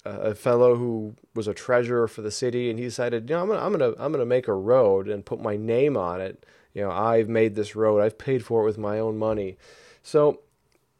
a, 0.04 0.34
fellow 0.34 0.76
who 0.76 1.14
was 1.34 1.48
a 1.48 1.54
treasurer 1.54 2.06
for 2.06 2.22
the 2.22 2.30
city 2.30 2.70
and 2.70 2.78
he 2.78 2.84
decided, 2.84 3.28
you 3.28 3.36
know, 3.36 3.42
I'm 3.42 3.48
gonna 3.48 3.64
I'm 3.64 3.72
gonna 3.72 3.94
I'm 3.98 4.12
gonna 4.12 4.26
make 4.26 4.48
a 4.48 4.54
road 4.54 5.08
and 5.08 5.24
put 5.24 5.40
my 5.40 5.56
name 5.56 5.96
on 5.96 6.20
it. 6.20 6.44
You 6.72 6.82
know, 6.82 6.90
I've 6.90 7.28
made 7.28 7.54
this 7.54 7.76
road. 7.76 8.00
I've 8.00 8.18
paid 8.18 8.44
for 8.44 8.62
it 8.62 8.64
with 8.64 8.78
my 8.78 8.98
own 8.98 9.16
money. 9.16 9.56
So 10.02 10.40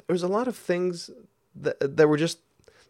there's 0.06 0.22
a 0.22 0.28
lot 0.28 0.48
of 0.48 0.56
things 0.56 1.10
that 1.54 1.96
that 1.96 2.08
were 2.08 2.16
just 2.16 2.38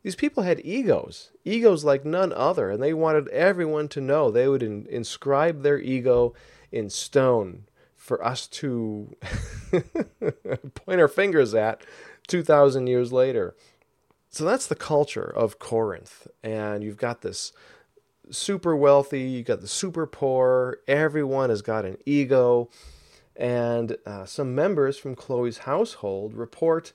these 0.02 0.14
people 0.14 0.42
had 0.42 0.61
egos, 0.64 1.30
egos 1.44 1.83
like 1.83 2.04
none 2.04 2.33
other, 2.33 2.71
and 2.71 2.83
they 2.83 2.92
wanted 2.92 3.26
everyone 3.28 3.88
to 3.88 4.02
know. 4.02 4.30
They 4.30 4.47
would 4.47 4.62
in, 4.62 4.87
inscribe 4.90 5.62
their 5.62 5.78
ego 5.78 6.35
in 6.71 6.90
stone 6.90 7.64
for 7.97 8.23
us 8.23 8.47
to 8.47 9.16
point 10.75 11.00
our 11.00 11.09
fingers 11.09 11.54
at 11.54 11.80
2,000 12.26 12.87
years 12.87 13.12
later. 13.12 13.56
So 14.34 14.44
that's 14.44 14.66
the 14.66 14.74
culture 14.74 15.22
of 15.22 15.60
Corinth. 15.60 16.26
And 16.42 16.82
you've 16.82 16.96
got 16.96 17.20
this 17.22 17.52
super 18.32 18.74
wealthy, 18.74 19.20
you've 19.20 19.46
got 19.46 19.60
the 19.60 19.68
super 19.68 20.06
poor, 20.08 20.78
everyone 20.88 21.50
has 21.50 21.62
got 21.62 21.84
an 21.84 21.98
ego. 22.04 22.68
And 23.36 23.96
uh, 24.04 24.24
some 24.24 24.52
members 24.52 24.98
from 24.98 25.14
Chloe's 25.14 25.58
household 25.58 26.34
report 26.34 26.92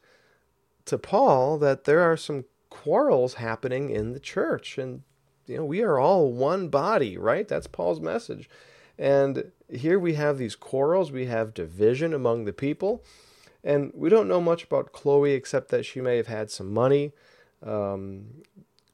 to 0.83 0.97
Paul 0.97 1.57
that 1.59 1.85
there 1.85 2.01
are 2.01 2.17
some 2.17 2.43
quarrels 2.69 3.35
happening 3.35 3.89
in 3.89 4.11
the 4.11 4.19
church. 4.19 4.77
And, 4.77 5.03
you 5.47 5.57
know, 5.57 5.65
we 5.65 5.81
are 5.81 5.97
all 5.97 6.33
one 6.33 6.67
body, 6.67 7.17
right? 7.17 7.47
That's 7.47 7.67
Paul's 7.67 8.01
message. 8.01 8.49
And 8.97 9.53
here 9.71 9.97
we 9.97 10.15
have 10.15 10.37
these 10.37 10.57
quarrels, 10.57 11.09
we 11.09 11.27
have 11.27 11.53
division 11.53 12.13
among 12.13 12.43
the 12.43 12.53
people. 12.53 13.01
And 13.63 13.93
we 13.93 14.09
don't 14.09 14.27
know 14.27 14.41
much 14.41 14.65
about 14.65 14.91
Chloe 14.91 15.31
except 15.31 15.69
that 15.69 15.85
she 15.85 16.01
may 16.01 16.17
have 16.17 16.27
had 16.27 16.51
some 16.51 16.73
money. 16.73 17.13
Um, 17.65 18.43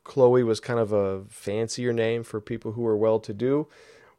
Chloe 0.04 0.44
was 0.44 0.60
kind 0.60 0.80
of 0.80 0.92
a 0.92 1.24
fancier 1.30 1.92
name 1.92 2.24
for 2.24 2.40
people 2.40 2.74
who 2.74 2.82
were 2.82 2.98
well 2.98 3.20
to 3.20 3.34
do. 3.34 3.68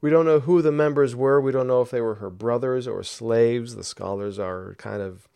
We 0.00 0.10
don't 0.10 0.26
know 0.26 0.40
who 0.40 0.60
the 0.60 0.72
members 0.72 1.16
were. 1.16 1.40
We 1.40 1.52
don't 1.52 1.66
know 1.66 1.80
if 1.80 1.90
they 1.90 2.00
were 2.00 2.16
her 2.16 2.30
brothers 2.30 2.86
or 2.86 3.02
slaves. 3.02 3.74
The 3.74 3.84
scholars 3.84 4.38
are 4.38 4.74
kind 4.78 5.00
of 5.00 5.28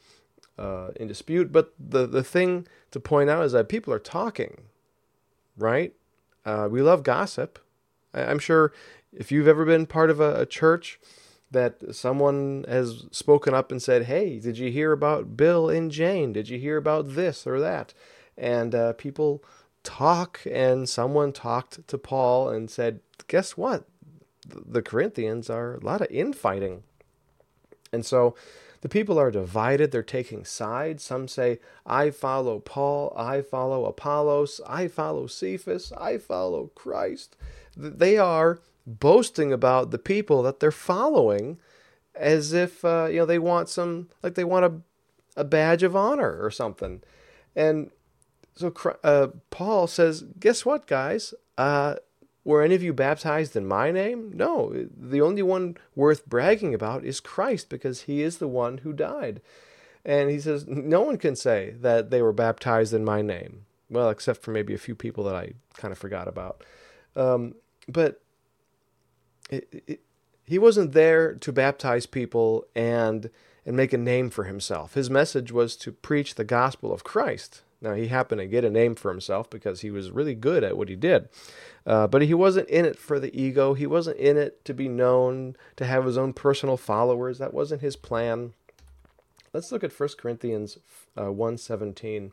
uh, 0.58 0.90
in 0.96 1.08
dispute. 1.08 1.50
But 1.50 1.72
the, 1.78 2.06
the 2.06 2.22
thing 2.22 2.66
to 2.90 3.00
point 3.00 3.30
out 3.30 3.44
is 3.44 3.52
that 3.52 3.68
people 3.68 3.92
are 3.92 3.98
talking, 3.98 4.62
right? 5.56 5.94
Uh, 6.44 6.68
we 6.70 6.82
love 6.82 7.02
gossip. 7.02 7.58
I, 8.12 8.24
I'm 8.24 8.38
sure 8.38 8.72
if 9.12 9.32
you've 9.32 9.48
ever 9.48 9.64
been 9.64 9.86
part 9.86 10.10
of 10.10 10.20
a, 10.20 10.42
a 10.42 10.46
church, 10.46 11.00
that 11.50 11.94
someone 11.94 12.64
has 12.68 13.06
spoken 13.10 13.54
up 13.54 13.72
and 13.72 13.82
said, 13.82 14.04
Hey, 14.04 14.38
did 14.38 14.58
you 14.58 14.70
hear 14.70 14.92
about 14.92 15.36
Bill 15.36 15.68
and 15.68 15.90
Jane? 15.90 16.32
Did 16.32 16.48
you 16.48 16.58
hear 16.58 16.76
about 16.76 17.14
this 17.14 17.46
or 17.46 17.58
that? 17.60 17.92
And 18.40 18.74
uh, 18.74 18.94
people 18.94 19.44
talk, 19.84 20.40
and 20.50 20.88
someone 20.88 21.32
talked 21.32 21.86
to 21.86 21.98
Paul 21.98 22.48
and 22.48 22.70
said, 22.70 23.00
Guess 23.28 23.56
what? 23.56 23.84
The 24.48 24.82
Corinthians 24.82 25.50
are 25.50 25.74
a 25.74 25.84
lot 25.84 26.00
of 26.00 26.08
infighting. 26.10 26.82
And 27.92 28.04
so 28.04 28.34
the 28.80 28.88
people 28.88 29.18
are 29.18 29.30
divided. 29.30 29.90
They're 29.92 30.02
taking 30.02 30.44
sides. 30.44 31.04
Some 31.04 31.28
say, 31.28 31.60
I 31.84 32.10
follow 32.10 32.58
Paul. 32.58 33.12
I 33.16 33.42
follow 33.42 33.84
Apollos. 33.84 34.60
I 34.66 34.88
follow 34.88 35.26
Cephas. 35.26 35.92
I 35.92 36.16
follow 36.16 36.70
Christ. 36.74 37.36
They 37.76 38.16
are 38.16 38.60
boasting 38.86 39.52
about 39.52 39.90
the 39.90 39.98
people 39.98 40.42
that 40.42 40.60
they're 40.60 40.72
following 40.72 41.58
as 42.14 42.52
if 42.52 42.84
uh, 42.84 43.06
you 43.10 43.18
know 43.18 43.26
they 43.26 43.38
want 43.38 43.68
some 43.68 44.08
like 44.22 44.34
they 44.34 44.44
want 44.44 44.64
a, 44.64 45.40
a 45.40 45.44
badge 45.44 45.82
of 45.82 45.94
honor 45.94 46.42
or 46.42 46.50
something 46.50 47.00
and 47.54 47.90
so 48.54 48.72
uh, 49.02 49.28
paul 49.50 49.86
says 49.86 50.24
guess 50.38 50.64
what 50.64 50.86
guys? 50.86 51.34
Uh, 51.58 51.96
were 52.42 52.62
any 52.62 52.74
of 52.74 52.82
you 52.82 52.92
baptized 52.92 53.54
in 53.54 53.66
my 53.66 53.90
name? 53.90 54.32
No. 54.34 54.86
The 54.96 55.20
only 55.20 55.42
one 55.42 55.76
worth 55.94 56.26
bragging 56.26 56.74
about 56.74 57.04
is 57.04 57.20
christ 57.20 57.68
because 57.68 58.02
he 58.02 58.22
is 58.22 58.38
the 58.38 58.48
one 58.48 58.78
who 58.78 58.92
died. 58.92 59.40
And 60.04 60.30
he 60.30 60.40
says 60.40 60.66
no 60.66 61.02
one 61.02 61.18
can 61.18 61.36
say 61.36 61.74
that 61.80 62.10
they 62.10 62.22
were 62.22 62.32
baptized 62.32 62.94
in 62.94 63.04
my 63.04 63.22
name. 63.22 63.66
Well 63.90 64.08
except 64.08 64.42
for 64.42 64.50
maybe 64.50 64.74
a 64.74 64.78
few 64.78 64.94
people 64.94 65.24
that 65.24 65.34
i 65.34 65.52
kind 65.74 65.92
of 65.92 65.98
forgot 65.98 66.28
about. 66.28 66.64
Um, 67.16 67.54
but 67.88 68.22
it, 69.50 69.82
it, 69.86 70.00
he 70.44 70.58
wasn't 70.58 70.92
there 70.92 71.34
to 71.34 71.52
baptize 71.52 72.06
people 72.06 72.66
and 72.74 73.30
and 73.66 73.76
make 73.76 73.92
a 73.92 73.98
name 73.98 74.30
for 74.30 74.44
himself. 74.44 74.94
His 74.94 75.10
message 75.10 75.52
was 75.52 75.76
to 75.76 75.92
preach 75.92 76.34
the 76.34 76.44
gospel 76.44 76.92
of 76.92 77.04
Christ. 77.04 77.62
Now 77.82 77.94
he 77.94 78.08
happened 78.08 78.40
to 78.40 78.46
get 78.46 78.64
a 78.64 78.70
name 78.70 78.94
for 78.94 79.10
himself 79.10 79.48
because 79.48 79.80
he 79.80 79.90
was 79.90 80.10
really 80.10 80.34
good 80.34 80.62
at 80.62 80.76
what 80.76 80.88
he 80.88 80.96
did, 80.96 81.28
uh, 81.86 82.06
but 82.06 82.22
he 82.22 82.34
wasn't 82.34 82.68
in 82.68 82.84
it 82.84 82.98
for 82.98 83.18
the 83.18 83.34
ego. 83.38 83.74
He 83.74 83.86
wasn't 83.86 84.18
in 84.18 84.36
it 84.36 84.64
to 84.66 84.74
be 84.74 84.88
known, 84.88 85.56
to 85.76 85.86
have 85.86 86.04
his 86.04 86.18
own 86.18 86.34
personal 86.34 86.76
followers. 86.76 87.38
That 87.38 87.54
wasn't 87.54 87.80
his 87.80 87.96
plan. 87.96 88.52
Let's 89.52 89.72
look 89.72 89.82
at 89.82 89.98
1 89.98 90.10
Corinthians 90.18 90.78
uh, 91.16 91.24
1.17. 91.24 92.32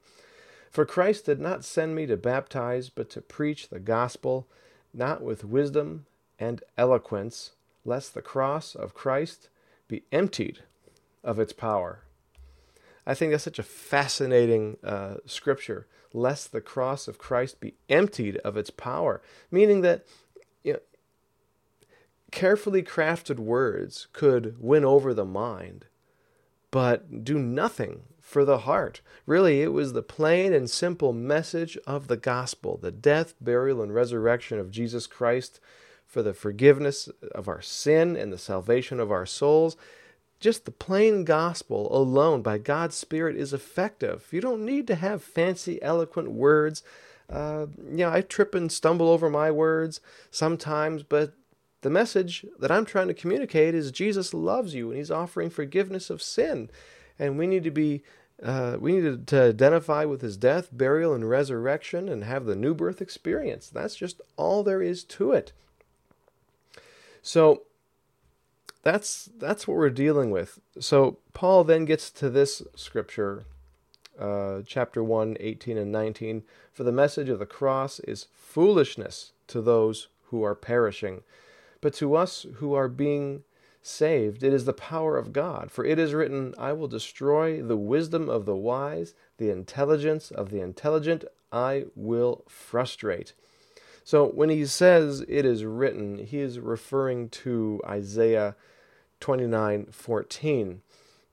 For 0.70 0.86
Christ 0.86 1.26
did 1.26 1.40
not 1.40 1.64
send 1.64 1.96
me 1.96 2.06
to 2.08 2.18
baptize, 2.18 2.90
but 2.90 3.10
to 3.12 3.22
preach 3.22 3.70
the 3.70 3.80
gospel, 3.80 4.48
not 4.94 5.24
with 5.24 5.46
wisdom 5.46 6.06
and 6.38 6.62
eloquence, 6.78 7.52
lest 7.86 8.14
the 8.14 8.22
cross 8.22 8.76
of 8.76 8.94
Christ 8.94 9.50
be 9.88 10.04
emptied 10.12 10.60
of 11.24 11.40
its 11.40 11.54
power. 11.54 12.02
I 13.08 13.14
think 13.14 13.32
that's 13.32 13.46
such 13.46 13.58
a 13.58 13.64
fascinating 13.64 14.78
uh, 14.84 15.16
scripture. 15.26 15.88
Lest 16.14 16.52
the 16.52 16.62
cross 16.62 17.08
of 17.08 17.18
Christ 17.18 17.60
be 17.60 17.76
emptied 17.90 18.38
of 18.38 18.58
its 18.58 18.70
power, 18.70 19.22
meaning 19.52 19.82
that 19.82 20.06
you 20.64 20.74
know, 20.74 20.80
carefully 22.32 22.84
crafted 22.84 23.40
words 23.40 24.08
could 24.14 24.56
win 24.60 24.84
over 24.84 25.14
the 25.14 25.26
mind, 25.26 25.86
but 26.72 27.24
do 27.24 27.40
nothing 27.40 28.02
for 28.20 28.44
the 28.44 28.60
heart. 28.60 29.02
Really, 29.26 29.62
it 29.62 29.72
was 29.72 29.94
the 29.94 30.02
plain 30.02 30.54
and 30.54 30.70
simple 30.70 31.14
message 31.14 31.78
of 31.88 32.08
the 32.08 32.18
gospel 32.18 32.78
the 32.78 32.92
death, 32.92 33.36
burial, 33.40 33.82
and 33.82 33.94
resurrection 33.94 34.60
of 34.60 34.72
Jesus 34.72 35.08
Christ 35.08 35.62
for 36.06 36.22
the 36.22 36.34
forgiveness 36.34 37.10
of 37.34 37.48
our 37.48 37.62
sin 37.62 38.18
and 38.18 38.34
the 38.34 38.38
salvation 38.38 39.00
of 39.00 39.12
our 39.12 39.26
souls. 39.26 39.78
Just 40.40 40.66
the 40.66 40.72
plain 40.72 41.24
gospel 41.24 41.96
alone 41.96 42.42
by 42.42 42.58
God's 42.58 42.96
Spirit 42.96 43.36
is 43.36 43.54
effective. 43.54 44.28
You 44.32 44.42
don't 44.42 44.66
need 44.66 44.88
to 44.88 44.96
have 44.96 45.24
fancy, 45.24 45.82
eloquent 45.82 46.32
words. 46.32 46.84
Uh, 47.30 47.68
you 47.90 47.98
know, 47.98 48.12
I 48.12 48.22
trip 48.22 48.54
and 48.54 48.72
stumble 48.72 49.10
over 49.10 49.30
my 49.30 49.50
words 49.50 50.00
sometimes, 50.30 51.04
but 51.04 51.34
the 51.82 51.90
message 51.90 52.46
that 52.60 52.72
I'm 52.72 52.86
trying 52.86 53.08
to 53.08 53.14
communicate 53.14 53.74
is 53.74 53.92
Jesus 53.92 54.34
loves 54.34 54.74
you 54.74 54.90
and 54.90 54.98
He's 54.98 55.12
offering 55.12 55.50
forgiveness 55.50 56.10
of 56.10 56.22
sin. 56.22 56.70
And 57.18 57.38
we 57.38 57.48
need 57.48 57.64
to 57.64 57.72
be 57.72 58.04
uh, 58.42 58.78
we 58.80 59.00
need 59.00 59.26
to 59.28 59.42
identify 59.42 60.06
with 60.06 60.22
his 60.22 60.38
death, 60.38 60.70
burial, 60.72 61.14
and 61.14 61.28
resurrection 61.28 62.08
and 62.08 62.24
have 62.24 62.46
the 62.46 62.56
new 62.56 62.76
birth 62.76 63.02
experience. 63.02 63.68
That's 63.68 63.96
just 63.96 64.22
all 64.36 64.64
there 64.64 64.82
is 64.82 65.04
to 65.06 65.32
it. 65.32 65.54
So 67.24 67.64
that's 68.84 69.30
that's 69.38 69.68
what 69.68 69.78
we're 69.78 69.90
dealing 69.90 70.32
with. 70.32 70.60
So 70.80 71.18
Paul 71.34 71.64
then 71.64 71.86
gets 71.86 72.10
to 72.12 72.30
this 72.30 72.62
scripture, 72.76 73.46
uh, 74.20 74.62
chapter 74.66 75.04
1, 75.04 75.38
18 75.40 75.78
and 75.78 75.92
19. 75.92 76.44
For 76.74 76.84
the 76.84 76.92
message 76.92 77.30
of 77.30 77.40
the 77.40 77.46
cross 77.46 78.00
is 78.02 78.28
foolishness 78.36 79.32
to 79.48 79.62
those 79.62 80.08
who 80.26 80.44
are 80.44 80.56
perishing, 80.56 81.24
but 81.82 81.94
to 81.96 82.16
us 82.16 82.46
who 82.56 82.74
are 82.74 82.88
being 82.88 83.44
saved, 83.82 84.44
it 84.44 84.54
is 84.54 84.66
the 84.66 84.74
power 84.74 85.18
of 85.18 85.34
God. 85.34 85.72
For 85.72 85.86
it 85.86 85.98
is 85.98 86.14
written, 86.14 86.54
I 86.58 86.74
will 86.74 86.88
destroy 86.88 87.62
the 87.62 87.78
wisdom 87.78 88.30
of 88.30 88.46
the 88.46 88.56
wise, 88.56 89.14
the 89.38 89.50
intelligence 89.50 90.30
of 90.30 90.50
the 90.50 90.60
intelligent 90.60 91.24
I 91.52 91.86
will 91.96 92.44
frustrate. 92.48 93.34
So 94.08 94.26
when 94.26 94.48
he 94.48 94.66
says 94.66 95.26
it 95.28 95.46
is 95.46 95.66
written, 95.66 96.20
he 96.20 96.40
is 96.40 96.62
referring 96.62 97.28
to 97.44 97.82
Isaiah 97.86 98.56
29:14. 99.20 100.80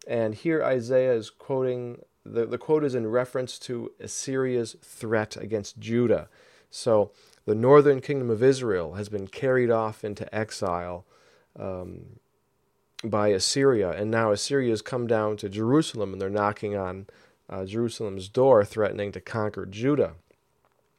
And 0.08 0.34
here 0.34 0.60
Isaiah 0.60 1.12
is 1.12 1.30
quoting 1.30 2.02
the, 2.24 2.46
the 2.46 2.58
quote 2.58 2.82
is 2.82 2.96
in 2.96 3.06
reference 3.06 3.60
to 3.60 3.92
Assyria's 4.00 4.74
threat 4.82 5.36
against 5.36 5.78
Judah. 5.78 6.28
So 6.68 7.12
the 7.46 7.54
northern 7.54 8.00
kingdom 8.00 8.28
of 8.28 8.42
Israel 8.42 8.94
has 8.94 9.08
been 9.08 9.28
carried 9.28 9.70
off 9.70 10.02
into 10.02 10.34
exile 10.34 11.06
um, 11.56 12.18
by 13.04 13.28
Assyria, 13.28 13.92
and 13.92 14.10
now 14.10 14.32
Assyria 14.32 14.70
has 14.70 14.82
come 14.82 15.06
down 15.06 15.36
to 15.36 15.48
Jerusalem, 15.48 16.12
and 16.12 16.20
they're 16.20 16.28
knocking 16.28 16.76
on 16.76 17.06
uh, 17.48 17.66
Jerusalem's 17.66 18.28
door, 18.28 18.64
threatening 18.64 19.12
to 19.12 19.20
conquer 19.20 19.64
Judah. 19.64 20.14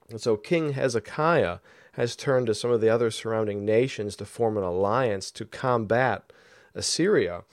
And 0.09 0.21
so 0.21 0.37
King 0.37 0.73
Hezekiah 0.73 1.59
has 1.93 2.15
turned 2.15 2.47
to 2.47 2.55
some 2.55 2.71
of 2.71 2.81
the 2.81 2.89
other 2.89 3.09
surrounding 3.09 3.65
nations 3.65 4.15
to 4.17 4.25
form 4.25 4.57
an 4.57 4.63
alliance 4.63 5.31
to 5.31 5.45
combat 5.45 6.31
Assyria. 6.73 7.43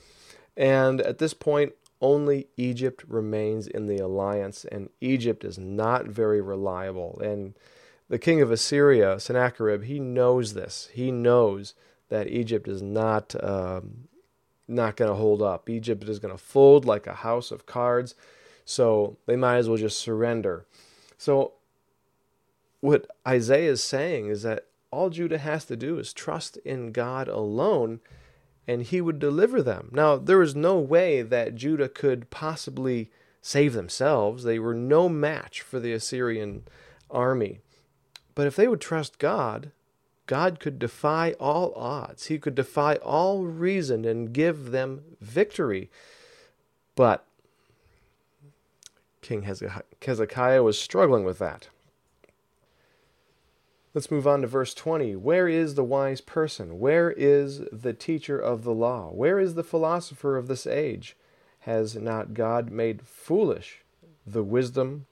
And 0.56 1.00
at 1.00 1.18
this 1.18 1.32
point, 1.32 1.72
only 2.00 2.48
Egypt 2.56 3.04
remains 3.06 3.68
in 3.68 3.86
the 3.86 3.98
alliance, 3.98 4.64
and 4.64 4.90
Egypt 5.00 5.44
is 5.44 5.56
not 5.56 6.06
very 6.06 6.40
reliable. 6.40 7.20
And 7.20 7.54
the 8.08 8.18
king 8.18 8.42
of 8.42 8.50
Assyria, 8.50 9.20
Sennacherib, 9.20 9.84
he 9.84 10.00
knows 10.00 10.54
this. 10.54 10.88
He 10.92 11.12
knows 11.12 11.74
that 12.08 12.28
Egypt 12.28 12.66
is 12.68 12.82
not 12.82 13.34
um, 13.42 14.08
not 14.68 14.96
going 14.96 15.10
to 15.10 15.16
hold 15.16 15.40
up. 15.42 15.70
Egypt 15.70 16.04
is 16.08 16.18
going 16.18 16.36
to 16.36 16.42
fold 16.42 16.84
like 16.84 17.06
a 17.06 17.14
house 17.14 17.50
of 17.50 17.66
cards, 17.66 18.14
so 18.64 19.16
they 19.26 19.36
might 19.36 19.56
as 19.58 19.68
well 19.68 19.78
just 19.78 19.98
surrender. 19.98 20.66
So 21.16 21.54
what 22.82 23.06
Isaiah 23.26 23.70
is 23.70 23.82
saying 23.82 24.26
is 24.26 24.42
that 24.42 24.66
all 24.90 25.08
Judah 25.08 25.38
has 25.38 25.64
to 25.66 25.76
do 25.76 25.98
is 25.98 26.12
trust 26.12 26.58
in 26.58 26.92
God 26.92 27.28
alone 27.28 28.00
and 28.66 28.82
he 28.82 29.00
would 29.00 29.18
deliver 29.18 29.62
them. 29.62 29.88
Now, 29.92 30.16
there 30.16 30.38
was 30.38 30.54
no 30.54 30.78
way 30.78 31.22
that 31.22 31.54
Judah 31.54 31.88
could 31.88 32.28
possibly 32.28 33.10
save 33.40 33.72
themselves. 33.72 34.42
They 34.42 34.58
were 34.58 34.74
no 34.74 35.08
match 35.08 35.62
for 35.62 35.78
the 35.78 35.92
Assyrian 35.92 36.64
army. 37.10 37.60
But 38.34 38.48
if 38.48 38.56
they 38.56 38.66
would 38.66 38.80
trust 38.80 39.18
God, 39.18 39.70
God 40.26 40.58
could 40.58 40.78
defy 40.78 41.32
all 41.38 41.72
odds. 41.74 42.26
He 42.26 42.38
could 42.38 42.54
defy 42.54 42.96
all 42.96 43.44
reason 43.44 44.04
and 44.04 44.32
give 44.32 44.72
them 44.72 45.02
victory. 45.20 45.88
But 46.96 47.24
King 49.20 49.42
Hezekiah 49.42 50.62
was 50.62 50.78
struggling 50.80 51.24
with 51.24 51.38
that. 51.38 51.68
Let's 53.94 54.10
move 54.10 54.26
on 54.26 54.40
to 54.40 54.46
verse 54.46 54.72
20. 54.72 55.16
Where 55.16 55.48
is 55.48 55.74
the 55.74 55.84
wise 55.84 56.22
person? 56.22 56.78
Where 56.78 57.10
is 57.10 57.60
the 57.70 57.92
teacher 57.92 58.38
of 58.38 58.64
the 58.64 58.72
law? 58.72 59.10
Where 59.10 59.38
is 59.38 59.54
the 59.54 59.62
philosopher 59.62 60.38
of 60.38 60.48
this 60.48 60.66
age? 60.66 61.14
Has 61.60 61.94
not 61.94 62.32
God 62.32 62.70
made 62.70 63.02
foolish 63.02 63.82
the 64.26 64.42
wisdom 64.42 65.06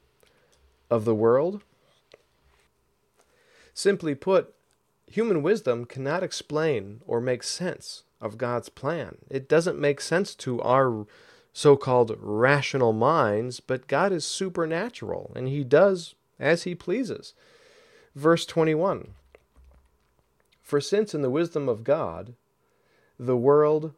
of 0.88 1.04
the 1.04 1.14
world? 1.14 1.62
Simply 3.74 4.14
put, 4.14 4.54
human 5.06 5.42
wisdom 5.42 5.84
cannot 5.84 6.22
explain 6.22 7.02
or 7.06 7.20
make 7.20 7.42
sense 7.42 8.04
of 8.18 8.38
God's 8.38 8.70
plan. 8.70 9.18
It 9.28 9.46
doesn't 9.46 9.78
make 9.78 10.00
sense 10.00 10.34
to 10.36 10.60
our 10.62 11.06
so 11.52 11.76
called 11.76 12.16
rational 12.18 12.94
minds, 12.94 13.60
but 13.60 13.88
God 13.88 14.10
is 14.10 14.24
supernatural 14.24 15.32
and 15.36 15.48
He 15.48 15.64
does 15.64 16.14
as 16.38 16.62
He 16.62 16.74
pleases. 16.74 17.34
Verse 18.14 18.44
21 18.46 19.08
For 20.62 20.80
since 20.80 21.14
in 21.14 21.22
the 21.22 21.30
wisdom 21.30 21.68
of 21.68 21.84
God, 21.84 22.34
the 23.18 23.36
world 23.36 23.92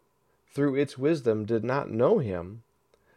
through 0.52 0.74
its 0.74 0.98
wisdom 0.98 1.44
did 1.44 1.64
not 1.64 1.90
know 1.90 2.18
Him, 2.18 2.62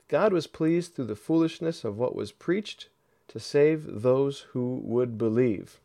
God 0.08 0.32
was 0.32 0.48
pleased 0.48 0.96
through 0.96 1.06
the 1.06 1.16
foolishness 1.16 1.84
of 1.84 1.98
what 1.98 2.16
was 2.16 2.32
preached 2.32 2.88
to 3.28 3.40
save 3.40 4.02
those 4.02 4.42
who 4.52 4.80
would 4.84 5.18
believe. 5.18 5.80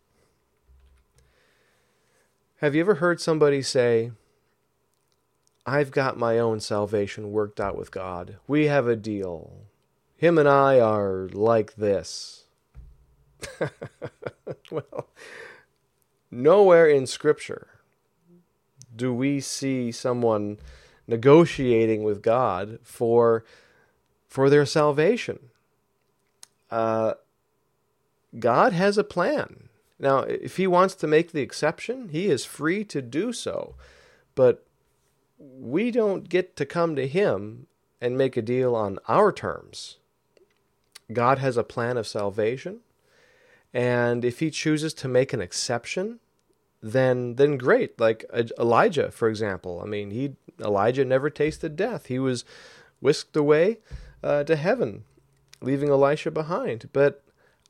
Have 2.58 2.74
you 2.74 2.82
ever 2.82 2.96
heard 2.96 3.20
somebody 3.20 3.62
say, 3.62 4.12
I've 5.66 5.90
got 5.90 6.18
my 6.18 6.38
own 6.38 6.60
salvation 6.60 7.32
worked 7.32 7.60
out 7.60 7.76
with 7.76 7.90
God. 7.90 8.36
We 8.46 8.66
have 8.66 8.86
a 8.86 8.96
deal. 8.96 9.52
Him 10.16 10.36
and 10.38 10.48
I 10.48 10.80
are 10.80 11.28
like 11.32 11.76
this. 11.76 12.44
well, 14.72 15.08
nowhere 16.30 16.88
in 16.88 17.06
Scripture 17.06 17.68
do 18.94 19.12
we 19.12 19.40
see 19.40 19.92
someone 19.92 20.58
negotiating 21.06 22.04
with 22.04 22.22
God 22.22 22.78
for 22.82 23.44
for 24.28 24.48
their 24.48 24.64
salvation. 24.64 25.50
Uh, 26.70 27.14
God 28.38 28.72
has 28.72 28.96
a 28.96 29.04
plan. 29.04 29.68
Now, 29.98 30.20
if 30.20 30.56
He 30.56 30.68
wants 30.68 30.94
to 30.96 31.08
make 31.08 31.32
the 31.32 31.42
exception, 31.42 32.10
He 32.10 32.26
is 32.26 32.44
free 32.44 32.84
to 32.84 33.02
do 33.02 33.32
so. 33.32 33.74
But 34.36 34.64
we 35.38 35.90
don't 35.90 36.28
get 36.28 36.54
to 36.56 36.64
come 36.64 36.94
to 36.94 37.08
Him 37.08 37.66
and 38.00 38.16
make 38.16 38.36
a 38.36 38.42
deal 38.42 38.74
on 38.76 38.98
our 39.08 39.32
terms. 39.32 39.96
God 41.12 41.38
has 41.38 41.56
a 41.56 41.64
plan 41.64 41.96
of 41.96 42.06
salvation, 42.06 42.80
and 43.72 44.24
if 44.24 44.40
He 44.40 44.50
chooses 44.50 44.94
to 44.94 45.08
make 45.08 45.32
an 45.32 45.40
exception, 45.40 46.20
then 46.82 47.34
then 47.34 47.56
great. 47.56 47.98
Like 48.00 48.24
Elijah, 48.58 49.10
for 49.10 49.28
example. 49.28 49.80
I 49.82 49.86
mean, 49.86 50.10
he 50.10 50.36
Elijah 50.60 51.04
never 51.04 51.30
tasted 51.30 51.76
death. 51.76 52.06
He 52.06 52.18
was 52.18 52.44
whisked 53.00 53.36
away 53.36 53.78
uh, 54.22 54.44
to 54.44 54.56
heaven, 54.56 55.04
leaving 55.60 55.90
Elisha 55.90 56.30
behind. 56.30 56.88
But 56.92 57.22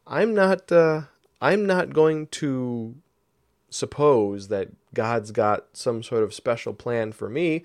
I'm 0.07 0.35
not 0.35 0.71
uh, 0.71 1.03
I'm 1.41 1.67
not 1.67 1.93
going 1.93 2.29
to 2.29 2.97
suppose 3.69 4.49
that 4.49 4.69
God's 4.95 5.31
got 5.31 5.67
some 5.73 6.03
sort 6.03 6.23
of 6.23 6.35
special 6.35 6.75
plan 6.75 7.13
for 7.13 7.29
me. 7.29 7.65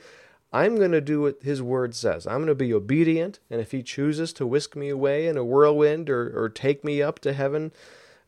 I'm 0.54 0.78
going 0.78 0.92
to 0.92 1.02
do 1.02 1.22
what 1.22 1.42
His 1.42 1.62
Word 1.62 1.96
says. 1.96 2.26
I'm 2.26 2.38
going 2.38 2.48
to 2.48 2.56
be 2.56 2.74
obedient, 2.74 3.40
and 3.50 3.60
if 3.60 3.72
He 3.72 3.84
chooses 3.84 4.32
to 4.34 4.48
whisk 4.48 4.76
me 4.76 4.90
away 4.90 5.28
in 5.28 5.38
a 5.38 5.44
whirlwind 5.44 6.10
or, 6.10 6.32
or 6.40 6.50
take 6.50 6.84
me 6.84 7.02
up 7.02 7.20
to 7.20 7.34
heaven 7.34 7.74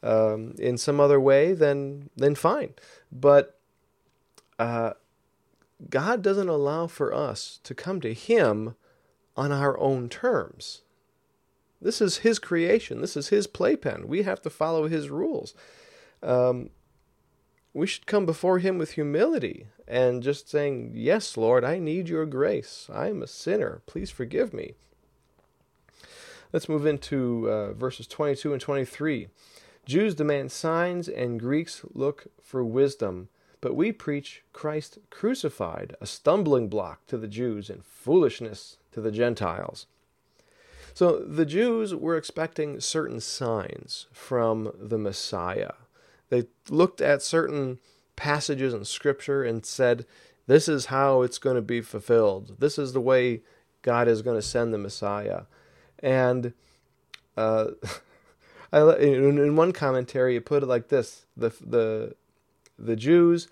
um, 0.04 0.56
in 0.60 0.78
some 0.78 1.00
other 1.00 1.20
way, 1.20 1.54
then 1.54 2.10
then 2.16 2.36
fine. 2.36 2.74
But 3.12 3.60
uh, 4.60 4.94
God 5.90 6.22
doesn't 6.22 6.50
allow 6.50 6.88
for 6.88 7.14
us 7.14 7.60
to 7.64 7.76
come 7.76 8.02
to 8.02 8.14
Him 8.14 8.76
on 9.36 9.52
our 9.52 9.78
own 9.80 10.10
terms. 10.10 10.82
This 11.82 12.02
is 12.02 12.18
His 12.18 12.40
creation. 12.40 13.02
This 13.02 13.16
is 13.16 13.30
His 13.30 13.48
playpen. 13.48 14.08
We 14.08 14.24
have 14.24 14.42
to 14.42 14.50
follow 14.50 14.88
His 14.88 15.10
rules. 15.10 15.54
Um, 16.24 16.72
we 17.74 17.86
should 17.86 18.08
come 18.08 18.26
before 18.26 18.60
Him 18.60 18.80
with 18.80 18.92
humility 18.92 19.68
and 19.88 20.24
just 20.24 20.50
saying, 20.50 20.92
Yes, 20.96 21.38
Lord, 21.38 21.64
I 21.64 21.78
need 21.78 22.10
your 22.10 22.26
grace. 22.26 22.90
I 22.92 23.10
am 23.10 23.22
a 23.22 23.28
sinner. 23.28 23.82
Please 23.86 24.10
forgive 24.10 24.54
me. 24.54 24.74
Let's 26.52 26.70
move 26.70 26.86
into 26.86 27.50
uh, 27.50 27.74
verses 27.74 28.08
22 28.08 28.54
and 28.54 28.62
23. 28.62 29.28
Jews 29.88 30.16
demand 30.16 30.52
signs 30.52 31.08
and 31.08 31.40
Greeks 31.40 31.84
look 31.94 32.28
for 32.44 32.62
wisdom, 32.62 33.30
but 33.62 33.74
we 33.74 33.94
preach 33.94 34.44
Christ 34.52 35.00
crucified, 35.10 35.96
a 36.02 36.06
stumbling 36.06 36.68
block 36.68 37.08
to 37.08 37.18
the 37.18 37.28
Jews 37.28 37.70
and 37.70 37.86
foolishness 37.86 38.78
to 38.92 39.00
the 39.00 39.12
Gentiles. 39.12 39.88
So 40.94 41.20
the 41.20 41.46
Jews 41.46 41.96
were 41.96 42.18
expecting 42.18 42.82
certain 42.82 43.22
signs 43.22 44.08
from 44.12 44.74
the 44.78 44.98
Messiah. 44.98 45.74
They 46.30 46.48
looked 46.70 47.00
at 47.00 47.22
certain 47.22 47.80
passages 48.18 48.74
in 48.74 48.84
Scripture 48.84 49.42
and 49.44 49.66
said, 49.66 50.06
This 50.48 50.68
is 50.68 50.88
how 50.88 51.22
it's 51.22 51.38
going 51.38 51.56
to 51.56 51.62
be 51.62 51.80
fulfilled. 51.80 52.58
This 52.60 52.78
is 52.78 52.92
the 52.92 53.00
way 53.00 53.42
God 53.84 54.10
is 54.10 54.22
going 54.22 54.38
to 54.38 54.42
send 54.42 54.74
the 54.74 54.78
Messiah. 54.78 55.44
And 56.00 56.54
uh, 57.38 57.68
I, 58.72 58.96
in 58.98 59.56
one 59.56 59.72
commentary, 59.72 60.36
it 60.36 60.46
put 60.46 60.64
it 60.64 60.68
like 60.68 60.90
this 60.90 61.26
the, 61.36 61.50
the, 61.66 62.16
the 62.78 62.96
Jews' 62.96 63.48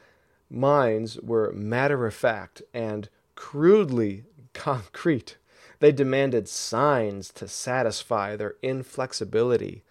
minds 0.49 1.19
were 1.21 1.51
matter 1.53 2.05
of 2.05 2.13
fact 2.13 2.61
and 2.73 3.09
crudely 3.35 4.23
concrete. 4.53 5.37
They 5.79 5.91
demanded 5.91 6.47
signs 6.47 7.29
to 7.33 7.47
satisfy 7.47 8.35
their 8.35 8.55
inflexibility. 8.61 9.83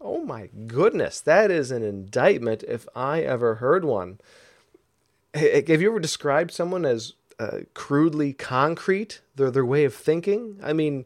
Oh 0.00 0.24
my 0.24 0.48
goodness, 0.66 1.20
that 1.20 1.50
is 1.50 1.70
an 1.70 1.82
indictment 1.82 2.64
if 2.66 2.86
I 2.94 3.20
ever 3.22 3.56
heard 3.56 3.84
one. 3.84 4.18
Have 5.34 5.80
you 5.80 5.90
ever 5.90 6.00
described 6.00 6.50
someone 6.50 6.84
as 6.84 7.14
uh, 7.38 7.60
crudely 7.74 8.32
concrete, 8.32 9.20
their, 9.36 9.50
their 9.50 9.64
way 9.64 9.84
of 9.84 9.94
thinking? 9.94 10.58
I 10.62 10.72
mean, 10.72 11.04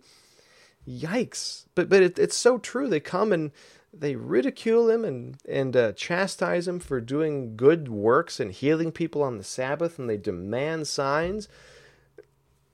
yikes. 0.88 1.66
But, 1.74 1.88
but 1.88 2.02
it, 2.02 2.18
it's 2.18 2.36
so 2.36 2.58
true. 2.58 2.88
They 2.88 3.00
come 3.00 3.32
and 3.32 3.50
they 3.92 4.16
ridicule 4.16 4.90
him 4.90 5.04
and, 5.04 5.36
and 5.48 5.76
uh, 5.76 5.92
chastise 5.92 6.68
him 6.68 6.80
for 6.80 7.00
doing 7.00 7.56
good 7.56 7.88
works 7.88 8.40
and 8.40 8.52
healing 8.52 8.92
people 8.92 9.22
on 9.22 9.38
the 9.38 9.44
Sabbath, 9.44 9.98
and 9.98 10.08
they 10.08 10.16
demand 10.16 10.86
signs. 10.86 11.48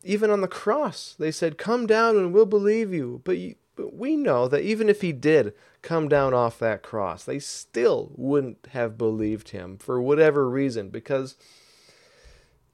Even 0.03 0.31
on 0.31 0.41
the 0.41 0.49
cross, 0.49 1.15
they 1.19 1.31
said, 1.31 1.59
Come 1.59 1.87
down 1.87 2.17
and 2.17 2.33
we'll 2.33 2.47
believe 2.47 2.93
you. 2.93 3.21
But, 3.25 3.39
you, 3.39 3.55
but 3.77 3.95
we 3.95 4.17
know 4.17 4.49
that 4.49 4.63
even 4.63 4.89
if 4.89 5.01
he 5.01 5.13
did 5.13 5.55
come 5.81 6.09
down 6.09 6.35
off 6.35 6.59
that 6.59 6.83
cross, 6.83 7.25
they 7.25 7.39
still 7.39 8.11
wouldn't 8.17 8.67
have 8.73 8.99
believed 8.99 9.51
him 9.51 9.79
for 9.79 10.03
whatever 10.03 10.49
reason 10.49 10.89
because 10.89 11.37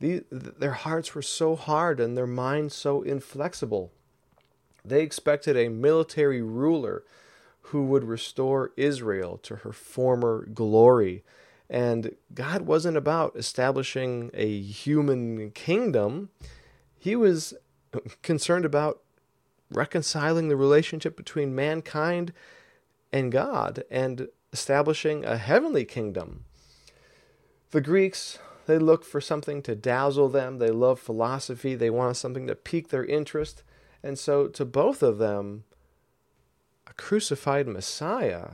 the, 0.00 0.24
their 0.30 0.72
hearts 0.72 1.14
were 1.14 1.22
so 1.22 1.56
hard 1.56 2.00
and 2.00 2.16
their 2.16 2.26
minds 2.26 2.74
so 2.74 3.02
inflexible. 3.02 3.92
They 4.84 5.02
expected 5.02 5.56
a 5.56 5.68
military 5.68 6.42
ruler 6.42 7.04
who 7.62 7.84
would 7.84 8.04
restore 8.04 8.72
Israel 8.76 9.38
to 9.42 9.56
her 9.56 9.72
former 9.72 10.46
glory. 10.46 11.22
And 11.68 12.14
God 12.34 12.62
wasn't 12.62 12.96
about 12.96 13.36
establishing 13.36 14.30
a 14.32 14.60
human 14.60 15.50
kingdom, 15.50 16.30
He 16.98 17.14
was 17.14 17.54
concerned 18.22 18.64
about 18.64 19.02
reconciling 19.70 20.48
the 20.48 20.56
relationship 20.56 21.16
between 21.16 21.54
mankind 21.54 22.32
and 23.12 23.30
God 23.30 23.84
and 23.90 24.28
establishing 24.52 25.24
a 25.24 25.36
heavenly 25.36 25.84
kingdom. 25.84 26.44
The 27.70 27.80
Greeks, 27.80 28.38
they 28.66 28.78
look 28.78 29.04
for 29.04 29.20
something 29.20 29.62
to 29.62 29.74
dazzle 29.74 30.28
them. 30.28 30.58
They 30.58 30.70
love 30.70 30.98
philosophy. 30.98 31.74
They 31.74 31.90
want 31.90 32.16
something 32.16 32.46
to 32.46 32.54
pique 32.54 32.88
their 32.88 33.04
interest. 33.04 33.62
And 34.02 34.18
so, 34.18 34.46
to 34.48 34.64
both 34.64 35.02
of 35.02 35.18
them, 35.18 35.64
a 36.86 36.92
crucified 36.94 37.66
Messiah 37.66 38.50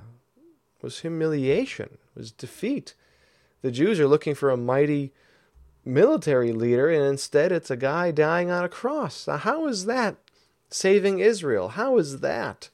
was 0.80 1.00
humiliation, 1.00 1.98
was 2.14 2.32
defeat. 2.32 2.94
The 3.62 3.70
Jews 3.70 3.98
are 4.00 4.08
looking 4.08 4.34
for 4.34 4.50
a 4.50 4.56
mighty 4.56 5.12
military 5.84 6.52
leader, 6.52 6.88
and 6.90 7.04
instead 7.04 7.52
it's 7.52 7.70
a 7.70 7.76
guy 7.76 8.10
dying 8.10 8.50
on 8.50 8.64
a 8.64 8.68
cross. 8.68 9.26
Now, 9.26 9.38
how 9.38 9.66
is 9.66 9.86
that 9.86 10.16
saving 10.70 11.18
Israel? 11.18 11.70
How 11.70 11.98
is 11.98 12.20
that 12.20 12.68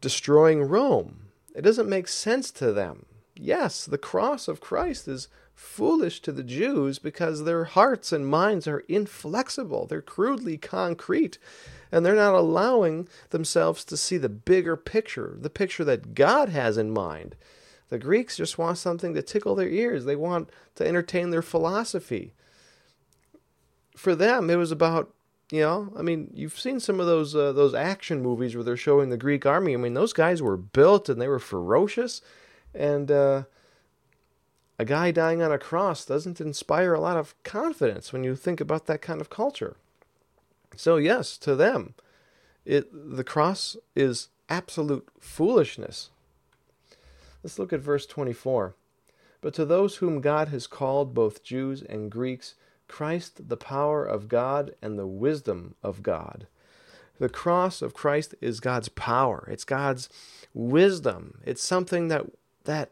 destroying 0.00 0.62
Rome? 0.62 1.28
It 1.54 1.62
doesn't 1.62 1.88
make 1.88 2.08
sense 2.08 2.50
to 2.52 2.72
them. 2.72 3.06
Yes, 3.36 3.84
the 3.84 3.98
cross 3.98 4.48
of 4.48 4.60
Christ 4.60 5.08
is 5.08 5.28
foolish 5.54 6.20
to 6.20 6.32
the 6.32 6.42
Jews 6.42 6.98
because 6.98 7.44
their 7.44 7.64
hearts 7.64 8.12
and 8.12 8.26
minds 8.26 8.66
are 8.66 8.80
inflexible, 8.88 9.86
they're 9.86 10.02
crudely 10.02 10.56
concrete, 10.56 11.38
and 11.92 12.04
they're 12.04 12.14
not 12.14 12.34
allowing 12.34 13.08
themselves 13.30 13.84
to 13.84 13.96
see 13.96 14.18
the 14.18 14.28
bigger 14.28 14.76
picture, 14.76 15.36
the 15.38 15.50
picture 15.50 15.84
that 15.84 16.14
God 16.14 16.48
has 16.48 16.76
in 16.76 16.90
mind. 16.90 17.36
The 17.88 17.98
Greeks 17.98 18.36
just 18.36 18.58
want 18.58 18.78
something 18.78 19.14
to 19.14 19.22
tickle 19.22 19.54
their 19.54 19.68
ears, 19.68 20.04
they 20.04 20.16
want 20.16 20.50
to 20.74 20.86
entertain 20.86 21.30
their 21.30 21.42
philosophy. 21.42 22.34
For 23.96 24.14
them, 24.14 24.50
it 24.50 24.56
was 24.56 24.72
about 24.72 25.14
you 25.50 25.60
know, 25.60 25.92
I 25.96 26.02
mean, 26.02 26.30
you've 26.34 26.58
seen 26.58 26.80
some 26.80 26.98
of 26.98 27.06
those 27.06 27.36
uh, 27.36 27.52
those 27.52 27.74
action 27.74 28.22
movies 28.22 28.54
where 28.54 28.64
they're 28.64 28.76
showing 28.76 29.10
the 29.10 29.16
Greek 29.16 29.44
army. 29.44 29.74
I 29.74 29.76
mean, 29.76 29.94
those 29.94 30.12
guys 30.12 30.42
were 30.42 30.56
built 30.56 31.08
and 31.08 31.20
they 31.20 31.28
were 31.28 31.38
ferocious, 31.38 32.22
and 32.74 33.10
uh, 33.10 33.42
a 34.78 34.84
guy 34.84 35.10
dying 35.10 35.42
on 35.42 35.52
a 35.52 35.58
cross 35.58 36.04
doesn't 36.04 36.40
inspire 36.40 36.94
a 36.94 37.00
lot 37.00 37.16
of 37.16 37.40
confidence 37.42 38.12
when 38.12 38.24
you 38.24 38.34
think 38.34 38.60
about 38.60 38.86
that 38.86 39.02
kind 39.02 39.20
of 39.20 39.30
culture. 39.30 39.76
So, 40.76 40.96
yes, 40.96 41.38
to 41.38 41.54
them, 41.54 41.94
it, 42.64 42.88
the 42.92 43.24
cross 43.24 43.76
is 43.94 44.28
absolute 44.48 45.08
foolishness. 45.20 46.10
Let's 47.42 47.58
look 47.58 47.72
at 47.72 47.80
verse 47.80 48.06
24. 48.06 48.74
But 49.40 49.54
to 49.54 49.64
those 49.64 49.96
whom 49.96 50.20
God 50.20 50.48
has 50.48 50.66
called, 50.66 51.14
both 51.14 51.44
Jews 51.44 51.82
and 51.82 52.10
Greeks, 52.10 52.54
Christ 52.88 53.48
the 53.48 53.56
power 53.56 54.04
of 54.04 54.28
God 54.28 54.74
and 54.82 54.98
the 54.98 55.06
wisdom 55.06 55.74
of 55.82 56.02
God. 56.02 56.46
The 57.18 57.28
cross 57.28 57.80
of 57.80 57.94
Christ 57.94 58.34
is 58.40 58.60
God's 58.60 58.88
power. 58.88 59.46
It's 59.50 59.64
God's 59.64 60.08
wisdom. 60.52 61.38
It's 61.44 61.62
something 61.62 62.08
that 62.08 62.24
that 62.64 62.90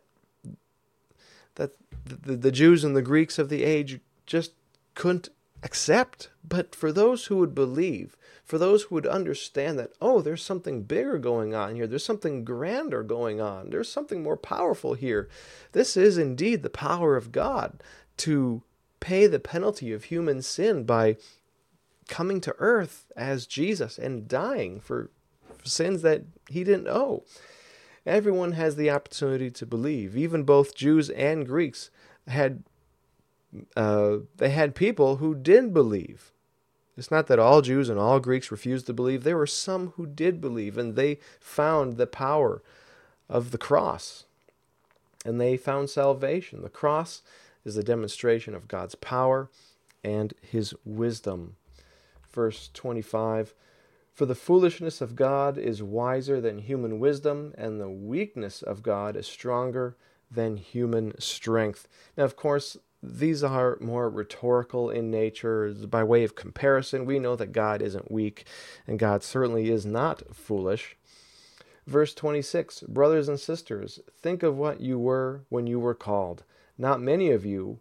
the, 2.05 2.37
the 2.37 2.53
Jews 2.53 2.85
and 2.85 2.97
the 2.97 3.03
Greeks 3.03 3.39
of 3.39 3.49
the 3.49 3.65
age 3.65 4.01
just 4.27 4.53
couldn't 4.95 5.29
accept. 5.63 6.31
But 6.47 6.75
for 6.75 6.93
those 6.93 7.27
who 7.27 7.37
would 7.37 7.55
believe, 7.55 8.17
for 8.45 8.59
those 8.59 8.85
who 8.85 8.97
would 8.97 9.07
understand 9.07 9.79
that, 9.79 9.93
oh, 10.01 10.21
there's 10.21 10.43
something 10.43 10.83
bigger 10.83 11.19
going 11.19 11.55
on 11.55 11.75
here, 11.75 11.87
there's 11.87 12.05
something 12.05 12.45
grander 12.45 13.03
going 13.03 13.41
on, 13.41 13.71
there's 13.71 13.91
something 13.91 14.23
more 14.23 14.37
powerful 14.37 14.95
here. 14.95 15.29
This 15.73 15.97
is 15.97 16.19
indeed 16.19 16.63
the 16.63 16.71
power 16.71 17.17
of 17.17 17.33
God 17.33 17.83
to 18.19 18.63
pay 19.01 19.27
the 19.27 19.41
penalty 19.41 19.93
of 19.93 20.05
human 20.05 20.43
sin 20.43 20.85
by 20.85 21.17
coming 22.09 22.41
to 22.41 22.55
earth 22.59 23.07
as 23.17 23.47
Jesus 23.47 23.99
and 23.99 24.29
dying 24.29 24.81
for 24.81 25.11
sins 25.65 26.03
that 26.03 26.23
he 26.49 26.65
didn't 26.65 26.89
owe. 26.89 27.25
Everyone 28.05 28.53
has 28.53 28.77
the 28.77 28.91
opportunity 28.91 29.51
to 29.51 29.67
believe. 29.67 30.17
Even 30.17 30.43
both 30.43 30.75
Jews 30.75 31.11
and 31.11 31.47
Greeks 31.47 31.91
had 32.27 32.65
uh, 33.77 34.19
they 34.37 34.51
had 34.51 34.75
people 34.75 35.17
who 35.17 35.35
did 35.35 35.75
believe. 35.75 36.33
It's 36.97 37.11
not 37.11 37.27
that 37.27 37.39
all 37.39 37.63
Jews 37.63 37.89
and 37.89 37.99
all 37.99 38.21
Greeks 38.21 38.51
refused 38.51 38.87
to 38.87 38.95
believe. 38.95 39.25
There 39.25 39.37
were 39.37 39.47
some 39.47 39.93
who 39.97 40.07
did 40.07 40.41
believe, 40.41 40.77
and 40.77 40.95
they 40.95 41.19
found 41.41 41.97
the 41.97 42.07
power 42.07 42.63
of 43.29 43.51
the 43.51 43.59
cross. 43.59 44.25
And 45.25 45.41
they 45.41 45.57
found 45.57 45.89
salvation. 45.89 46.63
The 46.63 46.69
cross 46.69 47.23
is 47.65 47.77
a 47.77 47.83
demonstration 47.83 48.55
of 48.55 48.69
God's 48.69 48.95
power 48.95 49.49
and 50.03 50.35
his 50.43 50.75
wisdom. 50.85 51.57
Verse 52.31 52.71
25 52.75 53.55
For 54.13 54.27
the 54.27 54.35
foolishness 54.35 55.01
of 55.01 55.17
God 55.17 55.57
is 55.57 55.83
wiser 55.83 56.41
than 56.41 56.59
human 56.59 56.99
wisdom, 56.99 57.55
and 57.57 57.81
the 57.81 57.89
weakness 57.89 58.63
of 58.63 58.83
God 58.83 59.17
is 59.17 59.27
stronger 59.27 59.97
than 60.31 60.59
human 60.59 61.19
strength. 61.19 61.89
Now, 62.17 62.25
of 62.25 62.37
course, 62.37 62.77
these 63.03 63.43
are 63.43 63.79
more 63.81 64.09
rhetorical 64.11 64.91
in 64.91 65.11
nature. 65.11 65.73
By 65.73 66.05
way 66.05 66.25
of 66.25 66.37
comparison, 66.37 67.07
we 67.07 67.19
know 67.19 67.37
that 67.37 67.53
God 67.53 67.81
isn't 67.81 68.13
weak, 68.13 68.45
and 68.87 68.99
God 68.99 69.23
certainly 69.23 69.71
is 69.71 69.87
not 69.87 70.35
foolish. 70.35 70.97
Verse 71.87 72.15
26 72.15 72.83
Brothers 72.83 73.29
and 73.29 73.41
sisters, 73.41 73.99
think 74.21 74.43
of 74.43 74.57
what 74.57 74.81
you 74.81 74.99
were 74.99 75.45
when 75.49 75.67
you 75.67 75.81
were 75.81 75.95
called. 75.95 76.45
Not 76.79 77.01
many 77.01 77.31
of 77.31 77.45
you 77.45 77.81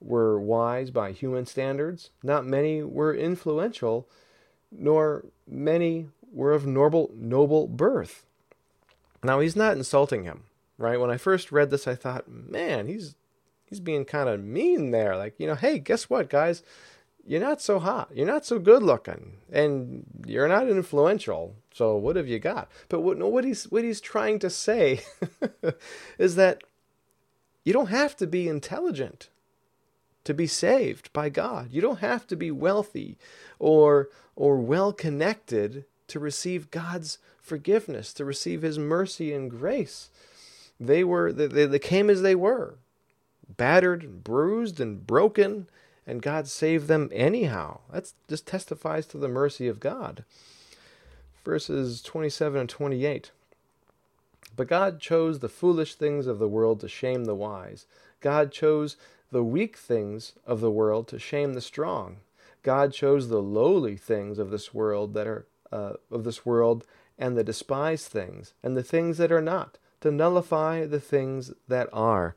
were 0.00 0.40
wise 0.40 0.90
by 0.90 1.12
human 1.12 1.46
standards, 1.46 2.10
not 2.22 2.46
many 2.46 2.82
were 2.82 3.14
influential, 3.14 4.08
nor 4.76 5.24
many 5.46 6.08
were 6.32 6.52
of 6.52 6.66
noble, 6.66 7.10
noble 7.14 7.66
birth. 7.66 8.24
Now, 9.22 9.40
he's 9.40 9.56
not 9.56 9.76
insulting 9.76 10.24
him, 10.24 10.44
right? 10.76 11.00
When 11.00 11.10
I 11.10 11.16
first 11.16 11.52
read 11.52 11.70
this, 11.70 11.86
I 11.86 11.94
thought, 11.94 12.28
man, 12.28 12.86
he's 12.86 13.14
he's 13.64 13.80
being 13.80 14.04
kind 14.04 14.28
of 14.28 14.42
mean 14.42 14.90
there. 14.90 15.16
Like, 15.16 15.34
you 15.38 15.46
know, 15.46 15.54
hey, 15.54 15.78
guess 15.78 16.10
what, 16.10 16.28
guys? 16.28 16.62
You're 17.26 17.40
not 17.40 17.62
so 17.62 17.78
hot. 17.78 18.10
You're 18.14 18.26
not 18.26 18.44
so 18.44 18.58
good 18.58 18.82
looking, 18.82 19.38
and 19.50 20.04
you're 20.26 20.48
not 20.48 20.68
influential. 20.68 21.56
So 21.72 21.96
what 21.96 22.16
have 22.16 22.28
you 22.28 22.38
got? 22.38 22.70
But 22.90 23.00
what 23.00 23.18
what 23.18 23.44
he's 23.44 23.64
what 23.64 23.82
he's 23.82 24.00
trying 24.00 24.38
to 24.40 24.50
say 24.50 25.00
is 26.18 26.36
that 26.36 26.62
you 27.64 27.72
don't 27.72 27.88
have 27.88 28.14
to 28.16 28.26
be 28.26 28.46
intelligent 28.46 29.30
to 30.24 30.34
be 30.34 30.46
saved 30.46 31.12
by 31.12 31.28
God. 31.28 31.68
You 31.70 31.80
don't 31.80 32.00
have 32.00 32.26
to 32.28 32.36
be 32.36 32.50
wealthy 32.50 33.16
or 33.58 34.08
or 34.36 34.56
well 34.58 34.92
connected 34.92 35.84
to 36.08 36.18
receive 36.18 36.70
God's 36.70 37.18
forgiveness, 37.40 38.12
to 38.14 38.24
receive 38.24 38.62
his 38.62 38.78
mercy 38.78 39.32
and 39.32 39.50
grace. 39.50 40.10
They 40.80 41.04
were 41.04 41.32
they, 41.32 41.66
they 41.66 41.78
came 41.78 42.10
as 42.10 42.22
they 42.22 42.34
were, 42.34 42.74
battered 43.56 44.02
and 44.02 44.24
bruised 44.24 44.80
and 44.80 45.06
broken, 45.06 45.68
and 46.06 46.22
God 46.22 46.48
saved 46.48 46.88
them 46.88 47.10
anyhow. 47.12 47.80
That 47.92 48.12
just 48.28 48.46
testifies 48.46 49.06
to 49.06 49.18
the 49.18 49.28
mercy 49.28 49.68
of 49.68 49.80
God. 49.80 50.24
Verses 51.44 52.00
27 52.02 52.58
and 52.58 52.68
28. 52.68 53.30
But 54.56 54.68
God 54.68 55.00
chose 55.00 55.40
the 55.40 55.48
foolish 55.48 55.94
things 55.94 56.26
of 56.26 56.38
the 56.38 56.48
world 56.48 56.80
to 56.80 56.88
shame 56.88 57.24
the 57.24 57.34
wise. 57.34 57.86
God 58.20 58.50
chose 58.52 58.96
the 59.34 59.42
weak 59.42 59.76
things 59.76 60.34
of 60.46 60.60
the 60.60 60.70
world 60.70 61.08
to 61.08 61.18
shame 61.18 61.54
the 61.54 61.60
strong. 61.60 62.18
God 62.62 62.92
chose 62.92 63.28
the 63.28 63.42
lowly 63.42 63.96
things 63.96 64.38
of 64.38 64.50
this 64.50 64.72
world 64.72 65.12
that 65.14 65.26
are 65.26 65.44
uh, 65.72 65.94
of 66.08 66.22
this 66.22 66.46
world 66.46 66.86
and 67.18 67.36
the 67.36 67.42
despised 67.42 68.06
things 68.06 68.54
and 68.62 68.76
the 68.76 68.82
things 68.84 69.18
that 69.18 69.32
are 69.32 69.42
not 69.42 69.76
to 70.02 70.12
nullify 70.12 70.86
the 70.86 71.00
things 71.00 71.52
that 71.66 71.88
are. 71.92 72.36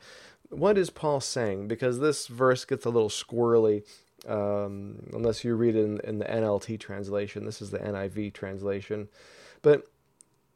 What 0.49 0.75
is 0.75 0.89
Paul 0.89 1.21
saying? 1.21 1.67
Because 1.67 1.99
this 1.99 2.25
verse 2.25 2.65
gets 2.65 2.83
a 2.83 2.89
little 2.89 3.09
squirrely 3.09 3.83
um, 4.27 5.03
unless 5.13 5.43
you 5.43 5.53
read 5.53 5.75
it 5.75 5.83
in, 5.83 5.99
in 5.99 6.17
the 6.17 6.25
NLT 6.25 6.79
translation. 6.79 7.45
This 7.45 7.61
is 7.61 7.69
the 7.69 7.77
NIV 7.77 8.33
translation. 8.33 9.07
But 9.61 9.85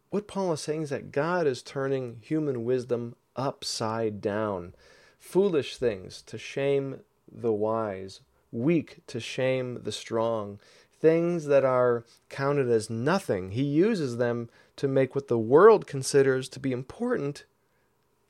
what 0.09 0.27
Paul 0.27 0.53
is 0.53 0.61
saying 0.61 0.81
is 0.81 0.89
that 0.89 1.11
God 1.11 1.45
is 1.45 1.61
turning 1.61 2.17
human 2.23 2.65
wisdom 2.65 3.15
upside 3.35 4.21
down. 4.21 4.73
Foolish 5.21 5.77
things 5.77 6.23
to 6.23 6.37
shame 6.37 7.01
the 7.31 7.53
wise, 7.53 8.21
weak 8.51 9.01
to 9.05 9.19
shame 9.19 9.83
the 9.83 9.91
strong, 9.91 10.59
things 10.91 11.45
that 11.45 11.63
are 11.63 12.03
counted 12.27 12.67
as 12.69 12.89
nothing. 12.89 13.51
He 13.51 13.61
uses 13.61 14.17
them 14.17 14.49
to 14.77 14.87
make 14.87 15.13
what 15.13 15.27
the 15.27 15.37
world 15.37 15.85
considers 15.85 16.49
to 16.49 16.59
be 16.59 16.71
important 16.71 17.45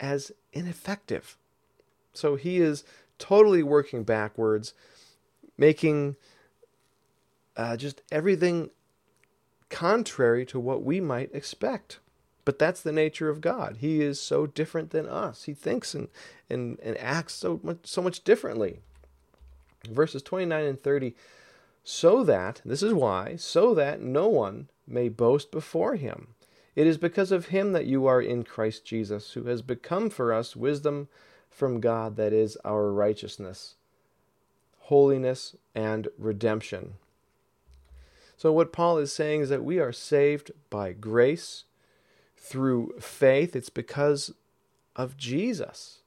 as 0.02 0.34
ineffective. 0.52 1.38
So 2.14 2.36
he 2.36 2.58
is 2.58 2.84
totally 3.18 3.64
working 3.64 4.04
backwards, 4.04 4.74
making 5.58 6.18
uh, 7.56 7.78
just 7.78 8.02
everything 8.12 8.70
contrary 9.70 10.46
to 10.48 10.60
what 10.60 10.84
we 10.84 11.00
might 11.00 11.34
expect. 11.34 12.01
But 12.44 12.60
that's 12.60 12.82
the 12.82 12.92
nature 12.92 13.30
of 13.30 13.42
God. 13.42 13.78
He 13.80 14.02
is 14.02 14.20
so 14.20 14.48
different 14.48 14.92
than 14.92 15.08
us. 15.08 15.44
He 15.44 15.54
thinks 15.54 15.94
and, 15.94 16.08
and, 16.50 16.80
and 16.82 16.98
acts 16.98 17.36
so 17.36 17.60
much, 17.64 17.80
so 17.84 18.02
much 18.02 18.24
differently. 18.24 18.80
Verses 19.90 20.22
29 20.22 20.64
and 20.64 20.82
30 20.82 21.16
so 21.84 22.24
that, 22.24 22.62
this 22.64 22.84
is 22.84 22.94
why, 22.94 23.36
so 23.38 23.74
that 23.74 24.02
no 24.02 24.28
one 24.28 24.70
may 24.88 25.10
boast 25.10 25.52
before 25.52 25.96
him. 25.96 26.28
It 26.76 26.88
is 26.88 26.98
because 26.98 27.32
of 27.32 27.48
him 27.48 27.74
that 27.74 27.86
you 27.86 28.06
are 28.06 28.22
in 28.22 28.44
Christ 28.44 28.86
Jesus, 28.86 29.34
who 29.34 29.46
has 29.46 29.62
become 29.62 30.10
for 30.10 30.32
us 30.32 30.56
wisdom 30.56 31.08
from 31.50 31.82
God 31.82 32.16
that 32.16 32.32
is 32.34 32.58
our 32.64 32.92
righteousness, 32.92 33.76
holiness, 34.80 35.56
and 35.76 36.08
redemption. 36.18 36.94
So, 38.38 38.52
what 38.52 38.72
Paul 38.72 38.98
is 38.98 39.14
saying 39.14 39.42
is 39.42 39.50
that 39.50 39.64
we 39.64 39.80
are 39.80 39.92
saved 39.92 40.52
by 40.70 40.94
grace 40.94 41.66
through 42.42 42.96
faith. 43.00 43.56
It's 43.56 43.70
because 43.70 44.34
of 44.96 45.16
Jesus. 45.16 46.00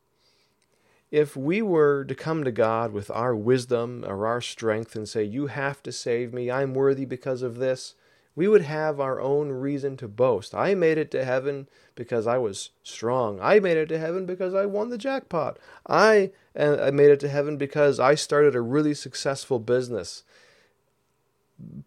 If 1.10 1.36
we 1.36 1.62
were 1.62 2.04
to 2.04 2.14
come 2.14 2.44
to 2.44 2.50
God 2.50 2.92
with 2.92 3.10
our 3.10 3.34
wisdom 3.34 4.04
or 4.06 4.26
our 4.26 4.40
strength 4.40 4.96
and 4.96 5.08
say, 5.08 5.22
You 5.22 5.46
have 5.46 5.82
to 5.84 5.92
save 5.92 6.34
me, 6.34 6.50
I'm 6.50 6.74
worthy 6.74 7.04
because 7.04 7.42
of 7.42 7.56
this, 7.56 7.94
we 8.36 8.48
would 8.48 8.62
have 8.62 8.98
our 8.98 9.20
own 9.20 9.50
reason 9.50 9.96
to 9.98 10.08
boast. 10.08 10.56
I 10.56 10.74
made 10.74 10.98
it 10.98 11.12
to 11.12 11.24
heaven 11.24 11.68
because 11.94 12.26
I 12.26 12.36
was 12.38 12.70
strong. 12.82 13.38
I 13.40 13.60
made 13.60 13.76
it 13.76 13.88
to 13.90 13.98
heaven 13.98 14.26
because 14.26 14.54
I 14.54 14.66
won 14.66 14.88
the 14.88 14.98
jackpot. 14.98 15.56
I, 15.86 16.32
uh, 16.58 16.78
I 16.80 16.90
made 16.90 17.10
it 17.10 17.20
to 17.20 17.28
heaven 17.28 17.56
because 17.56 18.00
I 18.00 18.16
started 18.16 18.56
a 18.56 18.60
really 18.60 18.94
successful 18.94 19.60
business 19.60 20.24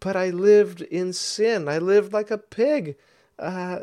but 0.00 0.16
I 0.16 0.30
lived 0.30 0.82
in 0.82 1.12
sin. 1.12 1.68
I 1.68 1.78
lived 1.78 2.12
like 2.12 2.30
a 2.30 2.38
pig. 2.38 2.96
Uh, 3.38 3.80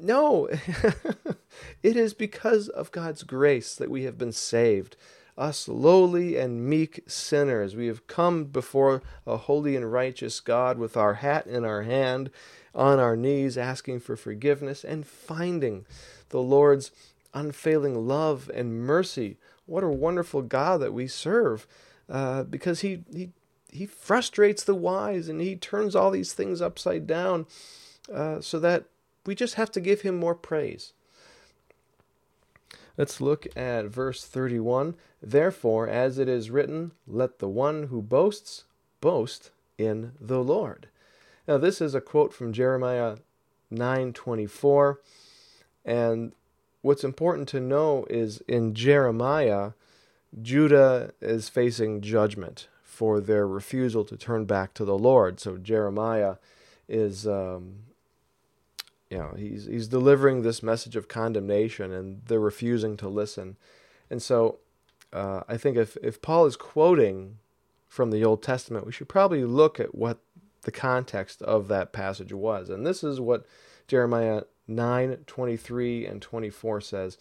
no, 0.00 0.48
it 1.82 1.96
is 1.96 2.14
because 2.14 2.68
of 2.68 2.92
God's 2.92 3.22
grace 3.22 3.74
that 3.74 3.90
we 3.90 4.04
have 4.04 4.18
been 4.18 4.32
saved. 4.32 4.96
Us 5.36 5.68
lowly 5.68 6.36
and 6.36 6.68
meek 6.68 7.04
sinners, 7.06 7.76
we 7.76 7.86
have 7.86 8.08
come 8.08 8.44
before 8.44 9.02
a 9.26 9.36
holy 9.36 9.76
and 9.76 9.92
righteous 9.92 10.40
God 10.40 10.78
with 10.78 10.96
our 10.96 11.14
hat 11.14 11.46
in 11.46 11.64
our 11.64 11.82
hand, 11.82 12.30
on 12.74 12.98
our 12.98 13.16
knees, 13.16 13.56
asking 13.56 14.00
for 14.00 14.16
forgiveness 14.16 14.82
and 14.82 15.06
finding 15.06 15.86
the 16.30 16.40
Lord's 16.40 16.90
unfailing 17.32 18.08
love 18.08 18.50
and 18.52 18.80
mercy. 18.80 19.36
What 19.66 19.84
a 19.84 19.88
wonderful 19.88 20.42
God 20.42 20.80
that 20.80 20.92
we 20.92 21.06
serve, 21.06 21.66
uh, 22.08 22.42
because 22.42 22.80
he 22.80 23.04
he 23.12 23.30
he 23.70 23.86
frustrates 23.86 24.64
the 24.64 24.74
wise 24.74 25.28
and 25.28 25.40
he 25.40 25.54
turns 25.54 25.94
all 25.94 26.10
these 26.10 26.32
things 26.32 26.60
upside 26.60 27.06
down, 27.06 27.46
uh, 28.12 28.40
so 28.40 28.58
that 28.58 28.86
we 29.28 29.34
just 29.34 29.56
have 29.56 29.70
to 29.70 29.78
give 29.78 30.00
him 30.00 30.16
more 30.16 30.34
praise. 30.34 30.94
Let's 32.96 33.20
look 33.20 33.46
at 33.54 33.84
verse 33.84 34.24
31. 34.24 34.94
Therefore, 35.20 35.86
as 35.86 36.18
it 36.18 36.30
is 36.30 36.50
written, 36.50 36.92
let 37.06 37.38
the 37.38 37.46
one 37.46 37.88
who 37.88 38.00
boasts 38.00 38.64
boast 39.02 39.50
in 39.76 40.12
the 40.18 40.42
Lord. 40.42 40.88
Now, 41.46 41.58
this 41.58 41.82
is 41.82 41.94
a 41.94 42.00
quote 42.00 42.32
from 42.32 42.54
Jeremiah 42.54 43.18
9:24, 43.70 44.96
and 45.84 46.32
what's 46.80 47.04
important 47.04 47.48
to 47.48 47.60
know 47.60 48.06
is 48.08 48.40
in 48.48 48.72
Jeremiah, 48.72 49.72
Judah 50.40 51.12
is 51.20 51.50
facing 51.50 52.00
judgment 52.00 52.68
for 52.82 53.20
their 53.20 53.46
refusal 53.46 54.06
to 54.06 54.16
turn 54.16 54.46
back 54.46 54.72
to 54.72 54.86
the 54.86 54.98
Lord. 54.98 55.38
So 55.38 55.58
Jeremiah 55.58 56.36
is 56.88 57.26
um, 57.26 57.87
you 59.10 59.18
know 59.18 59.34
he's 59.36 59.66
he's 59.66 59.88
delivering 59.88 60.42
this 60.42 60.62
message 60.62 60.96
of 60.96 61.08
condemnation 61.08 61.92
and 61.92 62.22
they're 62.26 62.40
refusing 62.40 62.96
to 62.98 63.08
listen. 63.08 63.56
And 64.10 64.22
so 64.22 64.58
uh, 65.12 65.42
i 65.48 65.56
think 65.56 65.76
if 65.76 65.96
if 66.02 66.20
paul 66.20 66.46
is 66.46 66.56
quoting 66.56 67.38
from 67.86 68.10
the 68.10 68.24
old 68.24 68.42
testament 68.42 68.86
we 68.86 68.92
should 68.92 69.08
probably 69.08 69.44
look 69.44 69.80
at 69.80 69.94
what 69.94 70.18
the 70.62 70.70
context 70.72 71.40
of 71.42 71.68
that 71.68 71.92
passage 71.92 72.32
was. 72.32 72.68
And 72.68 72.86
this 72.86 73.02
is 73.02 73.20
what 73.20 73.46
jeremiah 73.86 74.42
9 74.66 75.24
23 75.26 76.06
and 76.06 76.20
24 76.20 76.80
says. 76.82 77.16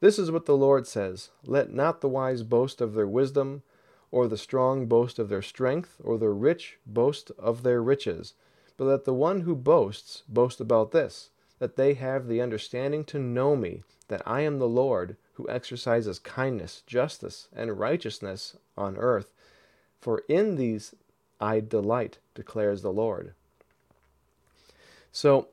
This 0.00 0.18
is 0.18 0.30
what 0.30 0.46
the 0.46 0.56
lord 0.56 0.86
says 0.86 1.30
let 1.44 1.72
not 1.72 2.00
the 2.00 2.08
wise 2.08 2.42
boast 2.42 2.80
of 2.80 2.94
their 2.94 3.08
wisdom 3.08 3.62
or 4.10 4.26
the 4.26 4.38
strong 4.38 4.86
boast 4.86 5.18
of 5.18 5.28
their 5.28 5.42
strength 5.42 5.96
or 6.02 6.16
the 6.16 6.30
rich 6.30 6.78
boast 6.86 7.30
of 7.38 7.62
their 7.62 7.82
riches 7.82 8.34
but 8.80 8.86
let 8.86 9.04
the 9.04 9.12
one 9.12 9.42
who 9.42 9.54
boasts 9.54 10.22
boast 10.26 10.58
about 10.58 10.90
this, 10.90 11.28
that 11.58 11.76
they 11.76 11.92
have 11.92 12.26
the 12.26 12.40
understanding 12.40 13.04
to 13.04 13.18
know 13.18 13.54
me, 13.54 13.82
that 14.08 14.22
I 14.24 14.40
am 14.40 14.58
the 14.58 14.66
Lord, 14.66 15.18
who 15.34 15.46
exercises 15.50 16.18
kindness, 16.18 16.82
justice, 16.86 17.48
and 17.54 17.78
righteousness 17.78 18.56
on 18.78 18.96
earth. 18.96 19.34
For 20.00 20.22
in 20.30 20.56
these 20.56 20.94
I 21.38 21.60
delight, 21.60 22.20
declares 22.34 22.80
the 22.80 22.90
Lord. 22.90 23.34
So, 25.12 25.48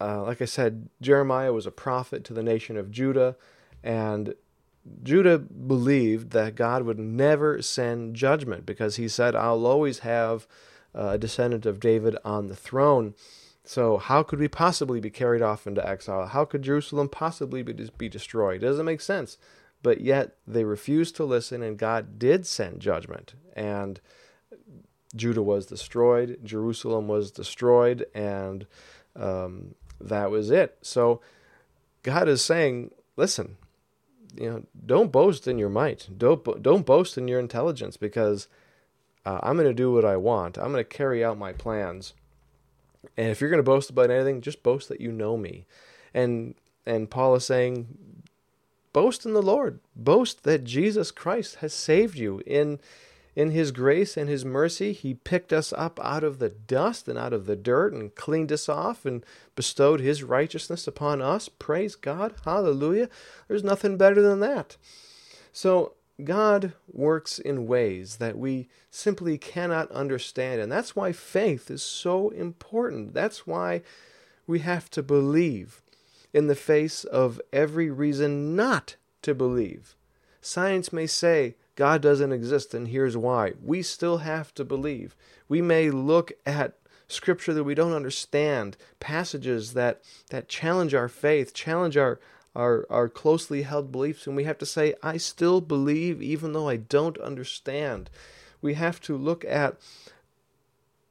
uh, 0.00 0.24
like 0.24 0.42
I 0.42 0.46
said, 0.46 0.88
Jeremiah 1.00 1.52
was 1.52 1.66
a 1.66 1.70
prophet 1.70 2.24
to 2.24 2.34
the 2.34 2.42
nation 2.42 2.76
of 2.76 2.90
Judah, 2.90 3.36
and 3.84 4.34
Judah 5.04 5.38
believed 5.38 6.30
that 6.30 6.56
God 6.56 6.82
would 6.82 6.98
never 6.98 7.62
send 7.62 8.16
judgment 8.16 8.66
because 8.66 8.96
he 8.96 9.06
said, 9.06 9.36
I'll 9.36 9.66
always 9.66 10.00
have 10.00 10.48
a 10.96 11.18
descendant 11.18 11.66
of 11.66 11.78
David 11.78 12.16
on 12.24 12.48
the 12.48 12.56
throne. 12.56 13.14
So, 13.64 13.98
how 13.98 14.22
could 14.22 14.38
we 14.38 14.48
possibly 14.48 15.00
be 15.00 15.10
carried 15.10 15.42
off 15.42 15.66
into 15.66 15.86
exile? 15.86 16.26
How 16.26 16.44
could 16.44 16.62
Jerusalem 16.62 17.08
possibly 17.08 17.62
be, 17.62 17.90
be 17.98 18.08
destroyed? 18.08 18.62
It 18.62 18.66
doesn't 18.66 18.86
make 18.86 19.00
sense. 19.00 19.38
But 19.82 20.00
yet 20.00 20.36
they 20.46 20.64
refused 20.64 21.16
to 21.16 21.24
listen, 21.24 21.62
and 21.62 21.76
God 21.76 22.18
did 22.18 22.46
send 22.46 22.80
judgment. 22.80 23.34
And 23.54 24.00
Judah 25.14 25.42
was 25.42 25.66
destroyed, 25.66 26.38
Jerusalem 26.42 27.08
was 27.08 27.30
destroyed, 27.30 28.06
and 28.14 28.66
um, 29.14 29.74
that 30.00 30.30
was 30.30 30.50
it. 30.50 30.78
So, 30.82 31.20
God 32.02 32.28
is 32.28 32.42
saying, 32.42 32.92
listen, 33.16 33.56
you 34.36 34.50
know, 34.50 34.62
don't 34.84 35.12
boast 35.12 35.48
in 35.48 35.58
your 35.58 35.68
might. 35.68 36.08
Don't 36.16 36.62
don't 36.62 36.86
boast 36.86 37.18
in 37.18 37.26
your 37.28 37.40
intelligence 37.40 37.96
because 37.96 38.48
uh, 39.26 39.40
I'm 39.42 39.56
going 39.56 39.68
to 39.68 39.74
do 39.74 39.92
what 39.92 40.04
I 40.04 40.16
want. 40.16 40.56
I'm 40.56 40.70
going 40.72 40.84
to 40.84 40.84
carry 40.84 41.24
out 41.24 41.36
my 41.36 41.52
plans. 41.52 42.14
And 43.16 43.28
if 43.28 43.40
you're 43.40 43.50
going 43.50 43.58
to 43.58 43.64
boast 43.64 43.90
about 43.90 44.10
anything, 44.10 44.40
just 44.40 44.62
boast 44.62 44.88
that 44.88 45.00
you 45.00 45.10
know 45.10 45.36
me. 45.36 45.66
And 46.14 46.54
and 46.86 47.10
Paul 47.10 47.34
is 47.34 47.44
saying, 47.44 48.22
boast 48.92 49.26
in 49.26 49.34
the 49.34 49.42
Lord. 49.42 49.80
Boast 49.96 50.44
that 50.44 50.62
Jesus 50.62 51.10
Christ 51.10 51.56
has 51.56 51.74
saved 51.74 52.16
you 52.16 52.40
in 52.46 52.78
in 53.34 53.50
his 53.50 53.72
grace 53.72 54.16
and 54.16 54.28
his 54.28 54.44
mercy. 54.44 54.92
He 54.92 55.12
picked 55.12 55.52
us 55.52 55.72
up 55.72 55.98
out 56.02 56.22
of 56.22 56.38
the 56.38 56.48
dust 56.48 57.08
and 57.08 57.18
out 57.18 57.32
of 57.32 57.46
the 57.46 57.56
dirt 57.56 57.92
and 57.92 58.14
cleaned 58.14 58.52
us 58.52 58.68
off 58.68 59.04
and 59.04 59.26
bestowed 59.56 60.00
his 60.00 60.22
righteousness 60.22 60.86
upon 60.86 61.20
us. 61.20 61.48
Praise 61.48 61.96
God. 61.96 62.36
Hallelujah. 62.44 63.08
There's 63.48 63.64
nothing 63.64 63.98
better 63.98 64.22
than 64.22 64.38
that. 64.40 64.76
So 65.52 65.95
God 66.24 66.72
works 66.90 67.38
in 67.38 67.66
ways 67.66 68.16
that 68.16 68.38
we 68.38 68.68
simply 68.90 69.36
cannot 69.36 69.90
understand. 69.90 70.60
And 70.60 70.72
that's 70.72 70.96
why 70.96 71.12
faith 71.12 71.70
is 71.70 71.82
so 71.82 72.30
important. 72.30 73.12
That's 73.12 73.46
why 73.46 73.82
we 74.46 74.60
have 74.60 74.90
to 74.92 75.02
believe 75.02 75.82
in 76.32 76.46
the 76.46 76.54
face 76.54 77.04
of 77.04 77.40
every 77.52 77.90
reason 77.90 78.56
not 78.56 78.96
to 79.22 79.34
believe. 79.34 79.94
Science 80.40 80.92
may 80.92 81.06
say 81.06 81.56
God 81.74 82.00
doesn't 82.00 82.32
exist, 82.32 82.72
and 82.72 82.88
here's 82.88 83.16
why. 83.16 83.52
We 83.62 83.82
still 83.82 84.18
have 84.18 84.54
to 84.54 84.64
believe. 84.64 85.14
We 85.48 85.60
may 85.60 85.90
look 85.90 86.32
at 86.46 86.78
scripture 87.08 87.52
that 87.54 87.64
we 87.64 87.74
don't 87.74 87.92
understand, 87.92 88.76
passages 89.00 89.74
that, 89.74 90.02
that 90.30 90.48
challenge 90.48 90.94
our 90.94 91.08
faith, 91.08 91.52
challenge 91.52 91.96
our, 91.96 92.18
our, 92.56 92.86
our 92.88 93.08
closely 93.08 93.62
held 93.62 93.92
beliefs, 93.92 94.26
and 94.26 94.34
we 94.34 94.44
have 94.44 94.58
to 94.58 94.66
say, 94.66 94.94
I 95.02 95.18
still 95.18 95.60
believe 95.60 96.22
even 96.22 96.52
though 96.52 96.68
I 96.68 96.76
don't 96.76 97.18
understand. 97.18 98.08
We 98.62 98.74
have 98.74 99.00
to 99.02 99.16
look 99.16 99.44
at 99.44 99.76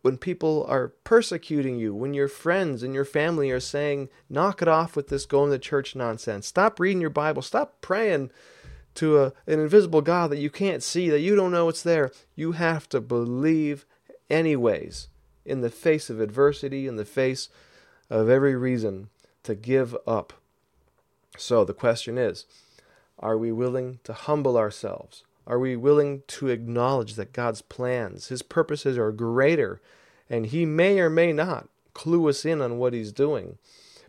when 0.01 0.17
people 0.17 0.65
are 0.67 0.89
persecuting 1.03 1.77
you, 1.79 1.93
when 1.93 2.13
your 2.13 2.27
friends 2.27 2.84
and 2.84 2.93
your 2.93 3.05
family 3.05 3.51
are 3.51 3.60
saying, 3.60 4.10
knock 4.29 4.62
it 4.62 4.67
off 4.67 4.95
with 4.95 5.08
this 5.08 5.25
going 5.25 5.51
to 5.51 5.60
church 5.60 5.95
nonsense. 5.95 6.47
Stop 6.47 6.79
reading 6.79 7.01
your 7.01 7.10
Bible. 7.10 7.41
Stop 7.41 7.79
praying 7.81 8.31
to 8.95 9.19
a, 9.19 9.25
an 9.47 9.60
invisible 9.60 10.01
God 10.01 10.31
that 10.31 10.39
you 10.39 10.49
can't 10.49 10.84
see, 10.84 11.10
that 11.10 11.21
you 11.21 11.36
don't 11.36 11.51
know 11.51 11.69
it's 11.69 11.84
there. 11.84 12.12
You 12.36 12.53
have 12.53 12.89
to 12.89 13.01
believe 13.01 13.86
anyways 14.29 15.10
in 15.45 15.62
the 15.62 15.69
face 15.69 16.10
of 16.10 16.19
adversity, 16.19 16.88
in 16.88 16.95
the 16.95 17.05
face 17.05 17.49
of 18.10 18.29
every 18.29 18.55
reason 18.55 19.10
to 19.43 19.53
give 19.53 19.95
up 20.08 20.34
so 21.37 21.65
the 21.65 21.73
question 21.73 22.17
is 22.17 22.45
are 23.19 23.37
we 23.37 23.51
willing 23.51 23.99
to 24.03 24.13
humble 24.13 24.57
ourselves? 24.57 25.23
Are 25.47 25.59
we 25.59 25.75
willing 25.75 26.23
to 26.27 26.49
acknowledge 26.49 27.15
that 27.15 27.33
God's 27.33 27.61
plans, 27.61 28.27
His 28.27 28.41
purposes 28.41 28.97
are 28.97 29.11
greater, 29.11 29.79
and 30.29 30.47
He 30.47 30.65
may 30.65 30.99
or 30.99 31.09
may 31.09 31.31
not 31.31 31.69
clue 31.93 32.27
us 32.27 32.45
in 32.45 32.61
on 32.61 32.77
what 32.77 32.93
He's 32.93 33.11
doing? 33.11 33.57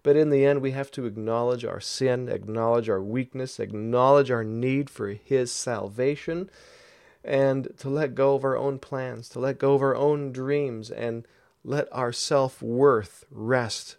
But 0.02 0.16
in 0.16 0.30
the 0.30 0.44
end, 0.44 0.62
we 0.62 0.70
have 0.70 0.90
to 0.92 1.04
acknowledge 1.04 1.64
our 1.64 1.80
sin, 1.80 2.28
acknowledge 2.28 2.88
our 2.88 3.02
weakness, 3.02 3.60
acknowledge 3.60 4.30
our 4.30 4.44
need 4.44 4.88
for 4.88 5.08
His 5.08 5.52
salvation, 5.52 6.48
and 7.22 7.68
to 7.78 7.88
let 7.88 8.14
go 8.14 8.34
of 8.34 8.44
our 8.44 8.56
own 8.56 8.78
plans, 8.78 9.28
to 9.30 9.40
let 9.40 9.58
go 9.58 9.74
of 9.74 9.82
our 9.82 9.96
own 9.96 10.32
dreams, 10.32 10.90
and 10.90 11.26
let 11.64 11.88
our 11.92 12.12
self 12.12 12.62
worth 12.62 13.24
rest 13.30 13.96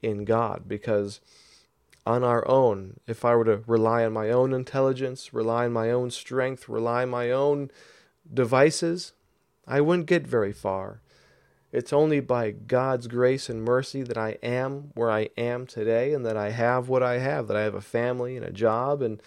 in 0.00 0.24
God 0.24 0.64
because 0.66 1.20
on 2.06 2.24
our 2.24 2.46
own, 2.48 2.98
if 3.06 3.24
I 3.24 3.34
were 3.34 3.44
to 3.44 3.62
rely 3.66 4.04
on 4.04 4.12
my 4.12 4.30
own 4.30 4.52
intelligence, 4.52 5.32
rely 5.32 5.66
on 5.66 5.72
my 5.72 5.90
own 5.90 6.10
strength, 6.10 6.68
rely 6.68 7.02
on 7.02 7.10
my 7.10 7.30
own 7.30 7.70
devices, 8.32 9.12
I 9.66 9.80
wouldn't 9.80 10.06
get 10.06 10.26
very 10.26 10.52
far. 10.52 11.00
It's 11.70 11.92
only 11.92 12.20
by 12.20 12.50
God's 12.50 13.06
grace 13.06 13.48
and 13.48 13.64
mercy 13.64 14.02
that 14.02 14.18
I 14.18 14.36
am 14.42 14.90
where 14.94 15.10
I 15.10 15.30
am 15.38 15.66
today 15.66 16.12
and 16.12 16.26
that 16.26 16.36
I 16.36 16.50
have 16.50 16.88
what 16.88 17.02
I 17.02 17.18
have, 17.18 17.48
that 17.48 17.56
I 17.56 17.62
have 17.62 17.74
a 17.74 17.80
family 17.80 18.36
and 18.36 18.44
a 18.44 18.52
job 18.52 19.02
and 19.02 19.22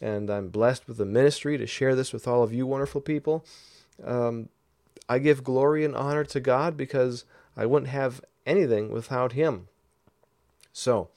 and 0.00 0.30
I'm 0.30 0.48
blessed 0.48 0.88
with 0.88 0.98
a 0.98 1.04
ministry 1.04 1.58
to 1.58 1.66
share 1.66 1.94
this 1.94 2.10
with 2.10 2.26
all 2.26 2.42
of 2.42 2.54
you 2.54 2.66
wonderful 2.66 3.02
people. 3.02 3.44
Um, 4.02 4.48
I 5.10 5.18
give 5.18 5.44
glory 5.44 5.84
and 5.84 5.94
honor 5.94 6.24
to 6.24 6.40
God 6.40 6.74
because 6.74 7.26
I 7.54 7.66
wouldn't 7.66 7.90
have 7.90 8.24
anything 8.46 8.90
without 8.92 9.32
Him. 9.32 9.68
So, 10.72 11.10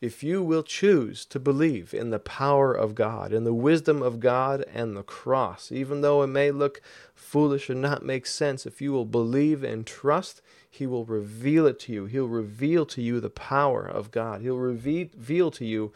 if 0.00 0.22
you 0.22 0.42
will 0.42 0.62
choose 0.62 1.26
to 1.26 1.38
believe 1.38 1.92
in 1.92 2.10
the 2.10 2.18
power 2.18 2.72
of 2.72 2.94
God, 2.94 3.32
in 3.32 3.44
the 3.44 3.52
wisdom 3.52 4.02
of 4.02 4.18
God 4.18 4.64
and 4.72 4.96
the 4.96 5.02
cross, 5.02 5.70
even 5.70 6.00
though 6.00 6.22
it 6.22 6.28
may 6.28 6.50
look 6.50 6.80
foolish 7.14 7.68
and 7.68 7.82
not 7.82 8.04
make 8.04 8.26
sense, 8.26 8.64
if 8.64 8.80
you 8.80 8.92
will 8.92 9.04
believe 9.04 9.62
and 9.62 9.86
trust, 9.86 10.40
He 10.70 10.86
will 10.86 11.04
reveal 11.04 11.66
it 11.66 11.78
to 11.80 11.92
you. 11.92 12.06
He'll 12.06 12.28
reveal 12.28 12.86
to 12.86 13.02
you 13.02 13.20
the 13.20 13.28
power 13.28 13.84
of 13.86 14.10
God. 14.10 14.40
He'll 14.40 14.56
reveal 14.56 15.50
to 15.50 15.66
you 15.66 15.92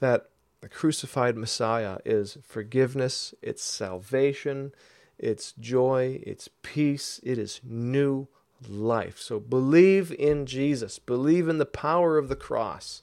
that 0.00 0.30
the 0.62 0.68
crucified 0.68 1.36
Messiah 1.36 1.98
is 2.06 2.38
forgiveness, 2.42 3.34
it's 3.42 3.62
salvation, 3.62 4.72
it's 5.18 5.52
joy, 5.52 6.20
it's 6.22 6.48
peace, 6.62 7.20
it 7.22 7.38
is 7.38 7.60
new 7.62 8.26
life. 8.66 9.18
So 9.18 9.38
believe 9.38 10.12
in 10.12 10.46
Jesus, 10.46 10.98
believe 10.98 11.48
in 11.48 11.58
the 11.58 11.66
power 11.66 12.18
of 12.18 12.28
the 12.28 12.36
cross 12.36 13.02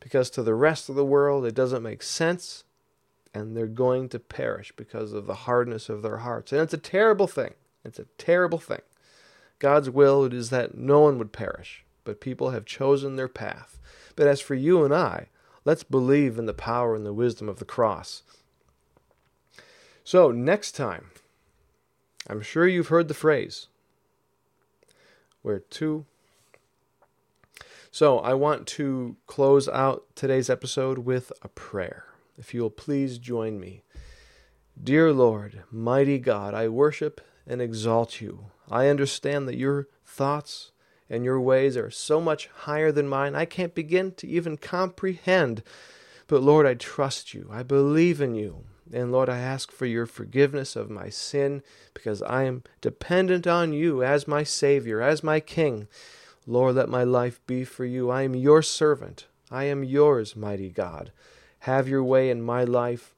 because 0.00 0.30
to 0.30 0.42
the 0.42 0.54
rest 0.54 0.88
of 0.88 0.94
the 0.94 1.04
world 1.04 1.46
it 1.46 1.54
doesn't 1.54 1.82
make 1.82 2.02
sense 2.02 2.64
and 3.34 3.56
they're 3.56 3.66
going 3.66 4.08
to 4.10 4.18
perish 4.18 4.72
because 4.76 5.12
of 5.12 5.26
the 5.26 5.34
hardness 5.34 5.88
of 5.88 6.02
their 6.02 6.18
hearts. 6.18 6.52
And 6.52 6.60
it's 6.60 6.74
a 6.74 6.78
terrible 6.78 7.26
thing. 7.26 7.54
It's 7.84 7.98
a 7.98 8.06
terrible 8.18 8.58
thing. 8.58 8.82
God's 9.58 9.88
will 9.88 10.24
is 10.24 10.50
that 10.50 10.76
no 10.76 11.00
one 11.00 11.18
would 11.18 11.32
perish, 11.32 11.84
but 12.04 12.20
people 12.20 12.50
have 12.50 12.64
chosen 12.64 13.16
their 13.16 13.28
path. 13.28 13.78
But 14.16 14.26
as 14.26 14.40
for 14.40 14.54
you 14.54 14.84
and 14.84 14.92
I, 14.94 15.28
let's 15.64 15.84
believe 15.84 16.38
in 16.38 16.46
the 16.46 16.52
power 16.52 16.94
and 16.94 17.06
the 17.06 17.12
wisdom 17.12 17.48
of 17.48 17.58
the 17.58 17.64
cross. 17.64 18.22
So, 20.04 20.32
next 20.32 20.72
time, 20.72 21.10
I'm 22.28 22.42
sure 22.42 22.66
you've 22.66 22.88
heard 22.88 23.08
the 23.08 23.14
phrase 23.14 23.68
where 25.42 25.58
two. 25.58 26.06
So, 27.90 28.18
I 28.20 28.32
want 28.34 28.66
to 28.68 29.16
close 29.26 29.68
out 29.68 30.06
today's 30.14 30.48
episode 30.48 30.98
with 30.98 31.30
a 31.42 31.48
prayer. 31.48 32.06
If 32.38 32.54
you 32.54 32.62
will 32.62 32.70
please 32.70 33.18
join 33.18 33.60
me. 33.60 33.82
Dear 34.82 35.12
Lord, 35.12 35.64
mighty 35.70 36.18
God, 36.18 36.54
I 36.54 36.68
worship 36.68 37.20
and 37.46 37.60
exalt 37.60 38.20
you. 38.20 38.46
I 38.70 38.88
understand 38.88 39.46
that 39.48 39.58
your 39.58 39.88
thoughts 40.06 40.72
and 41.12 41.24
your 41.24 41.38
ways 41.38 41.76
are 41.76 41.90
so 41.90 42.20
much 42.20 42.48
higher 42.60 42.90
than 42.90 43.06
mine, 43.06 43.34
I 43.34 43.44
can't 43.44 43.74
begin 43.74 44.12
to 44.12 44.26
even 44.26 44.56
comprehend. 44.56 45.62
But 46.26 46.42
Lord, 46.42 46.64
I 46.66 46.72
trust 46.72 47.34
you. 47.34 47.48
I 47.52 47.62
believe 47.62 48.22
in 48.22 48.34
you. 48.34 48.64
And 48.92 49.12
Lord, 49.12 49.28
I 49.28 49.38
ask 49.38 49.70
for 49.70 49.86
your 49.86 50.06
forgiveness 50.06 50.76
of 50.76 50.90
my 50.90 51.08
sin 51.08 51.62
because 51.94 52.22
I 52.22 52.44
am 52.44 52.62
dependent 52.80 53.46
on 53.46 53.72
you 53.72 54.02
as 54.02 54.26
my 54.26 54.42
Savior, 54.42 55.00
as 55.00 55.22
my 55.22 55.40
King. 55.40 55.88
Lord, 56.46 56.74
let 56.74 56.88
my 56.88 57.04
life 57.04 57.40
be 57.46 57.64
for 57.64 57.84
you. 57.84 58.10
I 58.10 58.22
am 58.22 58.34
your 58.34 58.62
servant. 58.62 59.26
I 59.50 59.64
am 59.64 59.84
yours, 59.84 60.34
mighty 60.34 60.70
God. 60.70 61.12
Have 61.60 61.88
your 61.88 62.02
way 62.02 62.30
in 62.30 62.42
my 62.42 62.64
life 62.64 63.14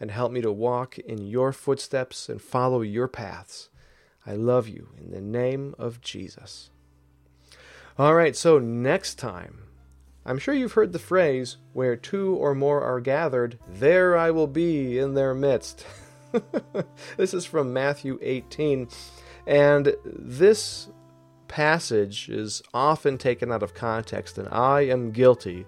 and 0.00 0.10
help 0.10 0.32
me 0.32 0.40
to 0.40 0.50
walk 0.50 0.98
in 0.98 1.26
your 1.26 1.52
footsteps 1.52 2.28
and 2.28 2.42
follow 2.42 2.82
your 2.82 3.06
paths. 3.06 3.68
I 4.26 4.34
love 4.34 4.68
you 4.68 4.88
in 4.98 5.10
the 5.10 5.20
name 5.20 5.74
of 5.78 6.00
Jesus. 6.00 6.70
All 7.98 8.14
right, 8.14 8.34
so 8.34 8.58
next 8.58 9.14
time, 9.14 9.62
I'm 10.26 10.38
sure 10.38 10.54
you've 10.54 10.72
heard 10.72 10.92
the 10.92 10.98
phrase, 10.98 11.58
where 11.72 11.96
two 11.96 12.34
or 12.36 12.54
more 12.54 12.82
are 12.82 13.00
gathered, 13.00 13.58
there 13.68 14.16
I 14.16 14.30
will 14.30 14.46
be 14.46 14.98
in 14.98 15.14
their 15.14 15.34
midst. 15.34 15.84
this 17.16 17.34
is 17.34 17.44
from 17.44 17.72
Matthew 17.72 18.18
18, 18.22 18.88
and 19.46 19.94
this 20.04 20.88
passage 21.46 22.30
is 22.30 22.62
often 22.72 23.18
taken 23.18 23.52
out 23.52 23.62
of 23.62 23.74
context, 23.74 24.38
and 24.38 24.48
I 24.48 24.82
am 24.82 25.12
guilty 25.12 25.66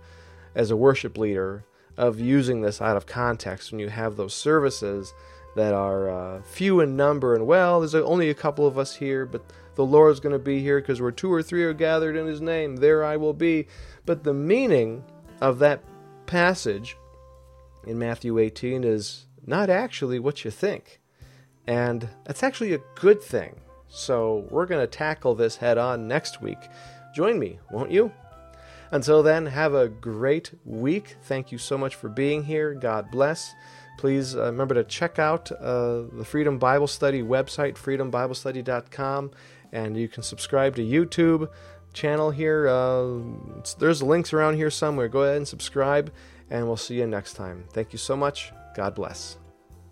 as 0.54 0.70
a 0.70 0.76
worship 0.76 1.18
leader 1.18 1.64
of 1.98 2.18
using 2.18 2.62
this 2.62 2.80
out 2.80 2.96
of 2.96 3.06
context 3.06 3.70
when 3.70 3.78
you 3.78 3.88
have 3.88 4.16
those 4.16 4.34
services 4.34 5.12
that 5.54 5.72
are 5.72 6.10
uh, 6.10 6.42
few 6.42 6.80
in 6.80 6.96
number 6.96 7.34
and 7.34 7.46
well 7.46 7.80
there's 7.80 7.94
only 7.94 8.28
a 8.28 8.34
couple 8.34 8.66
of 8.66 8.76
us 8.78 8.96
here 8.96 9.24
but 9.24 9.42
the 9.76 9.84
lord's 9.84 10.20
going 10.20 10.32
to 10.32 10.38
be 10.38 10.60
here 10.60 10.80
because 10.80 11.00
where 11.00 11.12
two 11.12 11.32
or 11.32 11.42
three 11.42 11.62
are 11.62 11.72
gathered 11.72 12.16
in 12.16 12.26
his 12.26 12.40
name 12.40 12.76
there 12.76 13.04
i 13.04 13.16
will 13.16 13.32
be 13.32 13.66
but 14.04 14.24
the 14.24 14.34
meaning 14.34 15.04
of 15.40 15.58
that 15.58 15.82
passage 16.26 16.96
in 17.86 17.98
matthew 17.98 18.38
18 18.38 18.84
is 18.84 19.26
not 19.46 19.70
actually 19.70 20.18
what 20.18 20.44
you 20.44 20.50
think 20.50 21.00
and 21.66 22.08
that's 22.24 22.42
actually 22.42 22.74
a 22.74 22.80
good 22.96 23.22
thing 23.22 23.60
so 23.88 24.46
we're 24.50 24.66
going 24.66 24.80
to 24.80 24.86
tackle 24.86 25.34
this 25.34 25.56
head 25.56 25.78
on 25.78 26.08
next 26.08 26.42
week 26.42 26.58
join 27.14 27.38
me 27.38 27.58
won't 27.70 27.90
you 27.90 28.10
until 28.90 29.22
then, 29.22 29.46
have 29.46 29.74
a 29.74 29.88
great 29.88 30.52
week. 30.64 31.16
Thank 31.22 31.50
you 31.50 31.58
so 31.58 31.76
much 31.76 31.94
for 31.94 32.08
being 32.08 32.44
here. 32.44 32.74
God 32.74 33.10
bless. 33.10 33.54
Please 33.98 34.36
uh, 34.36 34.44
remember 34.44 34.74
to 34.74 34.84
check 34.84 35.18
out 35.18 35.50
uh, 35.52 36.02
the 36.12 36.24
Freedom 36.24 36.58
Bible 36.58 36.86
Study 36.86 37.22
website, 37.22 37.74
freedombiblestudy.com, 37.74 39.30
and 39.72 39.96
you 39.96 40.08
can 40.08 40.22
subscribe 40.22 40.76
to 40.76 40.82
YouTube 40.82 41.48
channel 41.92 42.30
here. 42.30 42.68
Uh, 42.68 43.20
there's 43.78 44.02
links 44.02 44.32
around 44.32 44.56
here 44.56 44.70
somewhere. 44.70 45.08
Go 45.08 45.22
ahead 45.22 45.38
and 45.38 45.48
subscribe, 45.48 46.12
and 46.50 46.66
we'll 46.66 46.76
see 46.76 46.96
you 46.96 47.06
next 47.06 47.34
time. 47.34 47.64
Thank 47.72 47.92
you 47.92 47.98
so 47.98 48.16
much. 48.16 48.52
God 48.76 48.94
bless. 48.94 49.45